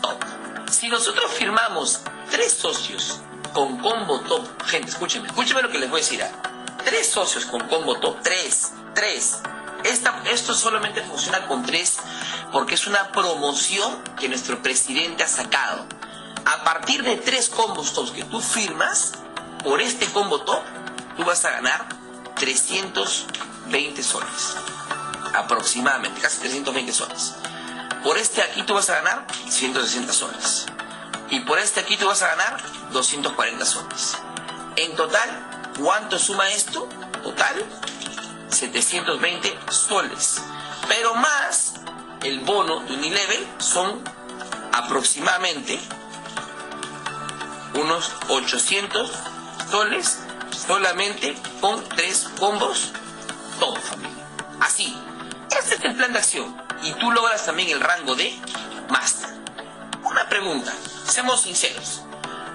top. 0.00 0.22
Si 0.70 0.88
nosotros 0.88 1.32
firmamos 1.32 2.00
tres 2.30 2.52
socios 2.52 3.20
con 3.52 3.78
combo 3.78 4.20
top, 4.20 4.46
gente, 4.64 4.90
escúcheme, 4.90 5.28
escúcheme 5.28 5.62
lo 5.62 5.70
que 5.70 5.78
les 5.78 5.90
voy 5.90 6.00
a 6.00 6.02
decir. 6.02 6.22
¿ah? 6.22 6.30
Tres 6.84 7.10
socios 7.10 7.46
con 7.46 7.66
combo 7.68 7.98
top, 7.98 8.20
tres, 8.22 8.72
tres. 8.94 9.40
Esto 9.86 10.54
solamente 10.54 11.02
funciona 11.02 11.46
con 11.46 11.64
tres 11.64 11.98
porque 12.52 12.74
es 12.74 12.86
una 12.86 13.12
promoción 13.12 14.02
que 14.18 14.28
nuestro 14.28 14.62
presidente 14.62 15.22
ha 15.22 15.28
sacado. 15.28 15.86
A 16.44 16.64
partir 16.64 17.02
de 17.02 17.16
tres 17.16 17.48
combos 17.48 17.92
tops 17.92 18.10
que 18.10 18.24
tú 18.24 18.40
firmas, 18.40 19.12
por 19.62 19.80
este 19.80 20.06
combo 20.06 20.40
top, 20.42 20.62
tú 21.16 21.24
vas 21.24 21.44
a 21.44 21.50
ganar 21.50 21.86
320 22.36 24.02
soles. 24.02 24.56
Aproximadamente, 25.34 26.20
casi 26.20 26.38
320 26.38 26.92
soles. 26.92 27.34
Por 28.02 28.18
este 28.18 28.42
aquí 28.42 28.62
tú 28.62 28.74
vas 28.74 28.88
a 28.90 28.96
ganar 28.96 29.26
160 29.48 30.12
soles. 30.12 30.66
Y 31.30 31.40
por 31.40 31.58
este 31.58 31.80
aquí 31.80 31.96
tú 31.96 32.06
vas 32.06 32.22
a 32.22 32.28
ganar 32.28 32.62
240 32.92 33.64
soles. 33.64 34.16
En 34.76 34.94
total, 34.94 35.72
¿cuánto 35.80 36.18
suma 36.18 36.48
esto? 36.50 36.88
Total, 37.22 37.64
720 38.50 39.58
soles. 39.70 40.42
Pero 40.88 41.14
más 41.14 41.74
el 42.22 42.40
bono 42.40 42.80
de 42.80 42.94
Unilevel 42.94 43.46
son 43.58 44.02
aproximadamente 44.72 45.78
unos 47.74 48.12
800 48.28 49.10
soles 49.70 50.18
solamente 50.66 51.36
con 51.60 51.82
tres 51.90 52.28
combos 52.38 52.92
todo 53.58 53.76
familia. 53.76 54.26
Así, 54.60 54.96
este 55.56 55.74
es 55.76 55.84
el 55.84 55.96
plan 55.96 56.12
de 56.12 56.18
acción 56.18 56.56
y 56.82 56.92
tú 56.92 57.10
logras 57.10 57.44
también 57.46 57.70
el 57.70 57.80
rango 57.80 58.14
de 58.14 58.38
Master. 58.88 59.30
Una 60.02 60.28
pregunta, 60.28 60.72
seamos 61.06 61.42
sinceros. 61.42 62.02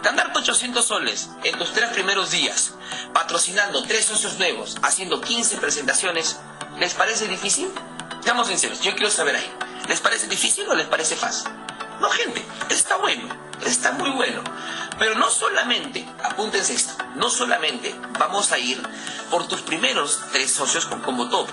Ganar 0.03 0.31
800 0.35 0.83
soles 0.83 1.29
en 1.43 1.57
tus 1.57 1.73
tres 1.73 1.89
primeros 1.91 2.31
días, 2.31 2.73
patrocinando 3.13 3.83
tres 3.83 4.05
socios 4.05 4.37
nuevos, 4.37 4.77
haciendo 4.83 5.21
15 5.21 5.57
presentaciones, 5.57 6.37
¿les 6.79 6.93
parece 6.93 7.27
difícil? 7.27 7.71
Seamos 8.23 8.47
sinceros, 8.47 8.81
yo 8.81 8.93
quiero 8.93 9.09
saber 9.09 9.35
ahí. 9.35 9.53
¿Les 9.87 9.99
parece 9.99 10.27
difícil 10.27 10.67
o 10.69 10.75
les 10.75 10.87
parece 10.87 11.15
fácil? 11.15 11.51
No, 11.99 12.09
gente, 12.09 12.43
está 12.69 12.97
bueno, 12.97 13.27
está 13.65 13.91
muy 13.93 14.09
bueno. 14.11 14.43
Pero 14.99 15.15
no 15.15 15.29
solamente, 15.29 16.07
apúntense 16.23 16.73
esto, 16.73 16.93
no 17.15 17.29
solamente 17.29 17.95
vamos 18.19 18.51
a 18.51 18.59
ir 18.59 18.81
por 19.29 19.47
tus 19.47 19.61
primeros 19.61 20.19
tres 20.31 20.51
socios 20.51 20.85
con 20.85 21.01
combo 21.01 21.29
top, 21.29 21.47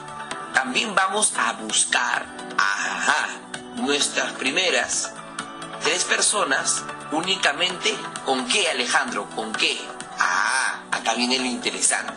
también 0.53 0.95
vamos 0.95 1.33
a 1.37 1.53
buscar 1.53 2.27
ajá, 2.59 3.29
nuestras 3.77 4.33
primeras 4.33 5.13
tres 5.83 6.05
personas 6.05 6.83
únicamente 7.13 7.97
con 8.25 8.47
qué, 8.49 8.69
Alejandro, 8.69 9.29
con 9.35 9.53
qué. 9.53 9.79
Acá 11.09 11.17
viene 11.17 11.39
lo 11.39 11.47
interesante. 11.47 12.13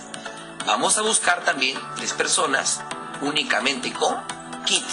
Vamos 0.65 0.97
a 0.97 1.01
buscar 1.01 1.45
también 1.45 1.79
tres 1.95 2.11
personas 2.11 2.81
únicamente 3.21 3.93
con 3.93 4.21
kit. 4.65 4.83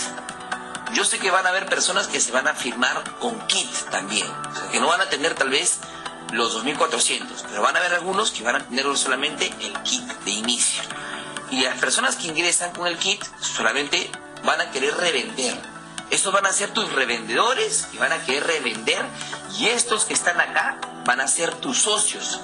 Yo 0.92 1.04
sé 1.04 1.18
que 1.18 1.32
van 1.32 1.44
a 1.44 1.48
haber 1.48 1.66
personas 1.66 2.06
que 2.06 2.20
se 2.20 2.30
van 2.30 2.46
a 2.46 2.54
firmar 2.54 3.02
con 3.18 3.44
kit 3.48 3.68
también, 3.90 4.24
o 4.24 4.54
sea, 4.54 4.68
que 4.70 4.78
no 4.78 4.87
van 4.87 5.00
a 5.00 5.08
tener 5.11 5.34
tal 5.34 5.48
vez 5.48 5.80
los 6.30 6.52
2400, 6.52 7.46
pero 7.48 7.61
van 7.61 7.74
a 7.74 7.80
haber 7.80 7.94
algunos 7.94 8.30
que 8.30 8.44
van 8.44 8.54
a 8.54 8.61
tener 8.61 8.87
solamente 8.96 9.52
el 9.62 9.72
kit 9.82 10.06
de 10.06 10.30
inicio. 10.30 10.84
Y 11.50 11.62
las 11.62 11.76
personas 11.80 12.14
que 12.14 12.28
ingresan 12.28 12.70
con 12.70 12.87
el 12.87 12.98
kit 12.98 13.24
solamente 13.40 14.12
van 14.44 14.61
a 14.61 14.70
querer 14.70 14.96
revender. 14.96 15.61
Estos 16.11 16.32
van 16.32 16.46
a 16.46 16.52
ser 16.52 16.70
tus 16.70 16.92
revendedores 16.92 17.88
y 17.92 17.98
van 17.98 18.12
a 18.12 18.24
querer 18.24 18.46
revender. 18.46 19.04
Y 19.58 19.66
estos 19.66 20.04
que 20.04 20.14
están 20.14 20.40
acá 20.40 20.78
van 21.04 21.20
a 21.20 21.26
ser 21.26 21.52
tus 21.56 21.82
socios. 21.82 22.40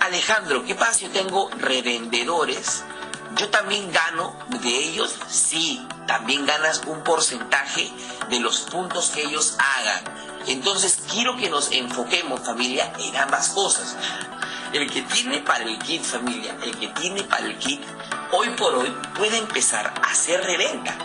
Alejandro, 0.00 0.64
¿qué 0.64 0.74
pasa 0.74 1.00
yo 1.00 1.10
tengo 1.10 1.50
revendedores? 1.58 2.84
¿Yo 3.36 3.48
también 3.50 3.92
gano 3.92 4.36
de 4.62 4.68
ellos? 4.68 5.14
Sí, 5.28 5.86
también 6.06 6.46
ganas 6.46 6.82
un 6.86 7.02
porcentaje 7.04 7.90
de 8.28 8.40
los 8.40 8.60
puntos 8.62 9.10
que 9.10 9.22
ellos 9.22 9.56
hagan. 9.58 10.04
Entonces 10.46 10.98
quiero 11.12 11.36
que 11.36 11.50
nos 11.50 11.70
enfoquemos, 11.72 12.40
familia, 12.40 12.92
en 12.98 13.16
ambas 13.16 13.50
cosas. 13.50 13.96
El 14.72 14.90
que 14.90 15.02
tiene 15.02 15.38
para 15.38 15.64
el 15.64 15.78
kit, 15.78 16.02
familia, 16.02 16.56
el 16.62 16.76
que 16.76 16.88
tiene 16.88 17.22
para 17.22 17.46
el 17.46 17.58
kit, 17.58 17.82
hoy 18.32 18.48
por 18.50 18.74
hoy 18.74 18.92
puede 19.14 19.38
empezar 19.38 19.94
a 20.02 20.10
hacer 20.10 20.42
reventa. 20.42 20.96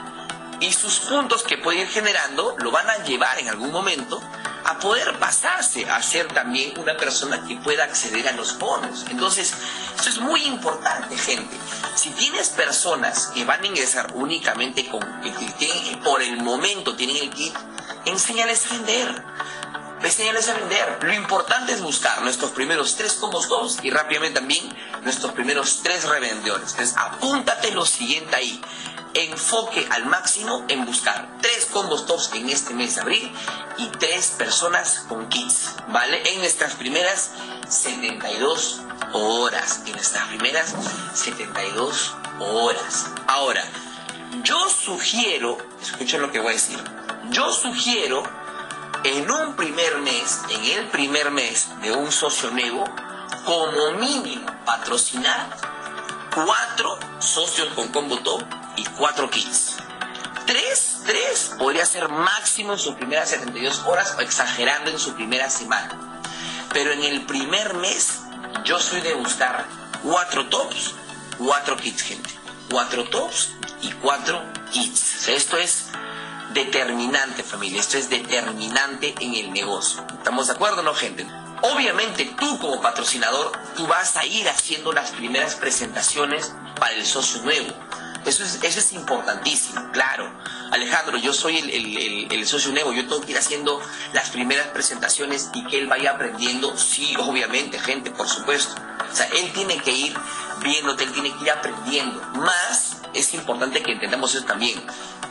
Y 0.59 0.71
sus 0.71 0.99
puntos 0.99 1.43
que 1.43 1.57
puede 1.57 1.81
ir 1.81 1.88
generando 1.88 2.55
lo 2.59 2.71
van 2.71 2.89
a 2.89 3.03
llevar 3.03 3.38
en 3.39 3.49
algún 3.49 3.71
momento 3.71 4.21
a 4.65 4.80
poder 4.80 5.19
pasarse 5.19 5.89
a 5.89 6.02
ser 6.02 6.28
también 6.28 6.78
una 6.78 6.95
persona 6.97 7.43
que 7.47 7.58
pueda 7.58 7.84
acceder 7.84 8.28
a 8.28 8.32
los 8.34 8.58
bonos. 8.58 9.06
Entonces, 9.10 9.54
eso 9.99 10.10
es 10.10 10.19
muy 10.19 10.43
importante, 10.43 11.17
gente. 11.17 11.56
Si 11.95 12.10
tienes 12.12 12.49
personas 12.49 13.28
que 13.28 13.45
van 13.45 13.63
a 13.63 13.67
ingresar 13.67 14.12
únicamente 14.13 14.88
con, 14.89 15.02
que, 15.21 15.97
por 16.04 16.21
el 16.21 16.41
momento 16.41 16.95
tienen 16.95 17.17
el 17.17 17.30
kit, 17.30 17.56
enséñales 18.06 18.65
a 18.65 18.73
vender. 18.76 19.23
Enséñales 20.02 20.49
a 20.49 20.54
vender. 20.54 20.99
Lo 21.02 21.13
importante 21.13 21.73
es 21.73 21.82
buscar 21.82 22.21
nuestros 22.21 22.52
primeros 22.52 22.95
tres 22.95 23.13
combos 23.13 23.47
tops 23.47 23.80
y 23.84 23.89
rápidamente 23.89 24.39
también 24.39 24.76
nuestros 25.04 25.32
primeros 25.34 25.82
tres 25.82 26.04
revendedores. 26.06 26.71
Entonces, 26.71 26.95
apúntate 26.97 27.71
lo 27.71 27.86
siguiente 27.86 28.36
ahí 28.36 28.62
enfoque 29.13 29.88
al 29.91 30.06
máximo 30.06 30.65
en 30.67 30.86
buscar 30.86 31.28
tres 31.41 31.65
combos 31.67 32.06
tops 32.06 32.32
en 32.34 32.49
este 32.49 32.73
mes 32.73 32.95
de 32.95 33.02
abril 33.02 33.32
y 33.78 33.88
tres 33.88 34.32
personas 34.38 35.06
con 35.08 35.30
kits, 35.30 35.76
¿vale? 35.89 36.21
En 36.34 36.39
nuestras 36.39 36.76
primeras 36.76 37.32
72 37.69 38.82
horas, 39.13 39.82
en 39.86 39.93
nuestras 39.93 40.28
primeras 40.28 40.73
72 41.13 42.15
horas. 42.39 43.08
Ahora, 43.28 43.63
yo 44.43 44.69
sugiero, 44.69 45.58
escuchen 45.82 46.21
lo 46.21 46.32
que 46.32 46.39
voy 46.39 46.54
a 46.54 46.56
decir, 46.56 46.80
yo 47.30 47.52
sugiero 47.54 48.23
en 49.04 49.30
un 49.30 49.56
primer 49.56 49.99
mes, 49.99 50.39
en 50.49 50.63
el 50.65 50.88
primer 50.88 51.32
mes 51.32 51.67
de 51.82 51.91
un 51.91 52.12
socio 52.12 52.52
nuevo, 52.52 52.86
como 53.45 53.91
mínimo 53.91 54.45
patrocinar 54.65 55.49
cuatro 56.34 56.97
socios 57.19 57.67
con 57.76 57.89
combo 57.89 58.17
top 58.19 58.43
y 58.75 58.86
cuatro 58.86 59.29
kits. 59.29 59.77
Tres, 60.45 60.99
tres 61.05 61.51
podría 61.57 61.86
ser 61.86 62.09
máximo 62.09 62.73
en 62.73 62.79
sus 62.79 62.95
primeras 62.95 63.29
72 63.29 63.83
horas 63.86 64.15
o 64.17 64.21
exagerando 64.21 64.91
en 64.91 64.99
su 64.99 65.13
primera 65.13 65.49
semana. 65.49 66.21
Pero 66.73 66.91
en 66.91 67.03
el 67.03 67.25
primer 67.25 67.75
mes 67.75 68.19
yo 68.65 68.79
soy 68.79 69.01
de 69.01 69.13
buscar 69.13 69.65
cuatro 70.03 70.47
tops, 70.49 70.95
cuatro 71.38 71.77
kits, 71.77 72.01
gente. 72.01 72.29
Cuatro 72.69 73.05
tops 73.05 73.51
y 73.81 73.91
cuatro 73.91 74.41
kits. 74.71 75.27
esto 75.27 75.57
es 75.57 75.86
determinante, 76.53 77.43
familia. 77.43 77.79
Esto 77.79 77.97
es 77.97 78.09
determinante 78.09 79.13
en 79.19 79.36
el 79.36 79.51
negocio. 79.51 80.05
¿Estamos 80.17 80.47
de 80.47 80.53
acuerdo, 80.53 80.83
no, 80.83 80.93
gente? 80.93 81.25
Obviamente 81.62 82.25
tú 82.38 82.59
como 82.59 82.81
patrocinador, 82.81 83.51
tú 83.75 83.88
vas 83.88 84.17
a 84.17 84.25
ir 84.25 84.47
haciendo 84.49 84.91
las 84.91 85.12
primeras 85.12 85.55
presentaciones 85.55 86.53
para 86.79 86.93
el 86.93 87.05
socio 87.05 87.41
nuevo. 87.43 87.73
Eso 88.25 88.43
es, 88.43 88.59
eso 88.63 88.79
es 88.79 88.93
importantísimo, 88.93 89.91
claro. 89.91 90.31
Alejandro, 90.71 91.17
yo 91.17 91.33
soy 91.33 91.57
el, 91.57 92.31
el, 92.31 92.47
socio 92.47 92.71
nuevo, 92.71 92.93
yo 92.93 93.03
tengo 93.07 93.21
que 93.21 93.31
ir 93.31 93.38
haciendo 93.38 93.81
las 94.13 94.29
primeras 94.29 94.67
presentaciones 94.67 95.49
y 95.53 95.65
que 95.65 95.79
él 95.79 95.88
vaya 95.88 96.12
aprendiendo, 96.12 96.77
sí, 96.77 97.15
obviamente, 97.19 97.79
gente, 97.79 98.12
por 98.12 98.27
supuesto. 98.27 98.75
O 99.12 99.15
sea, 99.15 99.27
él 99.27 99.51
tiene 99.53 99.77
que 99.77 99.91
ir 99.91 100.15
viéndote, 100.63 101.03
él 101.03 101.12
tiene 101.12 101.31
que 101.36 101.43
ir 101.43 101.51
aprendiendo. 101.51 102.21
Más 102.36 102.97
es 103.13 103.33
importante 103.33 103.83
que 103.83 103.91
entendamos 103.91 104.33
eso 104.33 104.45
también. 104.45 104.81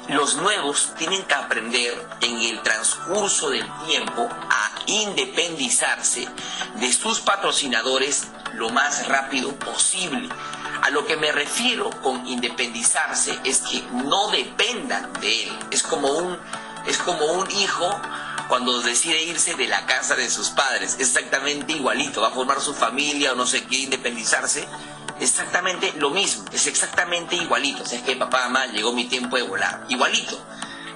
Los 0.09 0.37
nuevos 0.37 0.93
tienen 0.99 1.23
que 1.25 1.35
aprender 1.35 2.09
en 2.21 2.41
el 2.41 2.61
transcurso 2.63 3.51
del 3.51 3.67
tiempo 3.87 4.29
a 4.51 4.71
independizarse 4.87 6.29
de 6.77 6.93
sus 6.93 7.21
patrocinadores 7.21 8.29
lo 8.55 8.71
más 8.71 9.07
rápido 9.07 9.55
posible. 9.57 10.29
A 10.83 10.91
lo 10.91 11.07
que 11.07 11.17
me 11.17 11.31
refiero 11.31 11.91
con 12.03 12.27
independizarse 12.27 13.39
es 13.45 13.61
que 13.61 13.81
no 13.93 14.29
dependan 14.31 15.13
de 15.21 15.45
él. 15.45 15.59
Es 15.71 15.85
como 15.85 16.09
un, 16.09 16.37
es 16.87 16.99
como 16.99 17.25
un 17.25 17.49
hijo 17.53 17.89
cuando 18.49 18.83
decide 18.83 19.23
irse 19.23 19.55
de 19.55 19.69
la 19.69 19.87
casa 19.87 20.17
de 20.17 20.29
sus 20.29 20.51
padres. 20.51 20.97
Exactamente 20.99 21.73
igualito. 21.73 22.21
Va 22.21 22.29
a 22.29 22.33
formar 22.33 22.61
su 22.61 22.75
familia 22.75 23.33
o 23.33 23.37
no 23.37 23.47
sé 23.47 23.65
qué, 23.65 23.77
independizarse. 23.77 24.67
exactamente 25.21 25.93
lo 25.99 26.11
mismo, 26.11 26.45
es 26.53 26.67
exactamente 26.67 27.37
igualito. 27.37 27.85
O 27.85 27.87
sea, 27.87 27.99
es 28.01 28.05
que 28.05 28.17
papá, 28.17 28.49
mamá, 28.49 28.67
llegó 28.67 28.93
mi 28.93 29.05
tiempo 29.05 29.37
de 29.37 29.43
volar. 29.43 29.87
Igualito. 29.89 30.45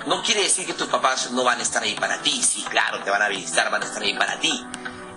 No 0.06 0.22
quiere 0.22 0.42
decir 0.42 0.66
que 0.66 0.74
tus 0.74 0.88
papás 0.88 1.30
no 1.30 1.44
van 1.44 1.60
a 1.60 1.62
estar 1.62 1.82
ahí 1.82 1.94
para 1.94 2.20
ti. 2.22 2.42
Sí, 2.42 2.64
claro, 2.68 3.04
te 3.04 3.10
van 3.10 3.22
a 3.22 3.28
visitar, 3.28 3.70
van 3.70 3.82
a 3.82 3.86
estar 3.86 4.02
ahí 4.02 4.14
para 4.14 4.38
ti. 4.40 4.66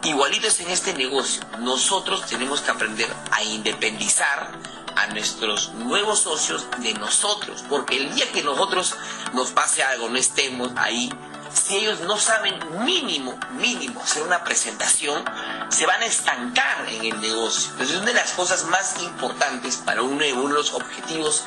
Igualito 0.04 0.48
es 0.48 0.60
en 0.62 0.70
este 0.70 0.94
negocio. 0.94 1.44
Nosotros 1.60 2.26
tenemos 2.26 2.62
que 2.62 2.72
aprender 2.72 3.14
a 3.32 3.44
independizar 3.44 4.52
a 4.96 5.08
nuestros 5.08 5.74
nuevos 5.74 6.22
socios 6.22 6.68
de 6.78 6.94
nosotros. 6.94 7.64
Porque 7.70 7.98
el 7.98 8.14
día 8.16 8.32
que 8.32 8.42
nosotros 8.42 8.96
nos 9.34 9.52
pase 9.52 9.84
algo, 9.84 10.10
no 10.10 10.18
estemos 10.18 10.72
ahí, 10.78 11.12
si 11.54 11.78
ellos 11.78 12.00
no 12.02 12.18
saben 12.18 12.56
mínimo, 12.86 13.38
mínimo 13.52 14.02
hacer 14.02 14.24
una 14.24 14.44
presentación, 14.44 15.24
se 15.70 15.86
van 15.86 16.02
a 16.02 16.06
estancar 16.06 16.88
en 16.90 17.06
el 17.06 17.22
negocio. 17.22 17.72
Entonces, 17.72 17.98
una 17.98 18.08
de 18.08 18.14
las 18.14 18.32
cosas 18.32 18.66
más 18.66 19.02
importantes 19.02 19.78
para 19.78 20.02
un 20.02 20.18
nuevo, 20.18 20.42
uno 20.42 20.50
de 20.50 20.62
los 20.62 20.74
objetivos, 20.74 21.44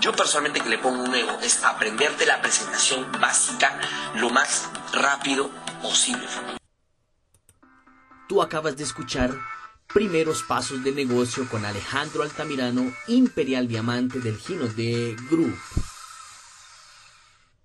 yo 0.00 0.12
personalmente 0.12 0.60
que 0.60 0.68
le 0.68 0.78
pongo 0.78 1.04
un 1.04 1.10
nuevo, 1.10 1.38
es 1.42 1.62
aprenderte 1.62 2.26
la 2.26 2.40
presentación 2.40 3.10
básica 3.20 3.78
lo 4.14 4.30
más 4.30 4.64
rápido 4.92 5.50
posible. 5.82 6.26
Tú 8.28 8.40
acabas 8.40 8.76
de 8.76 8.84
escuchar 8.84 9.30
Primeros 9.92 10.42
Pasos 10.42 10.82
de 10.82 10.92
Negocio 10.92 11.46
con 11.50 11.64
Alejandro 11.64 12.22
Altamirano, 12.22 12.90
Imperial 13.06 13.68
Diamante 13.68 14.18
del 14.18 14.38
Gino 14.38 14.66
de 14.66 15.14
Group. 15.30 15.54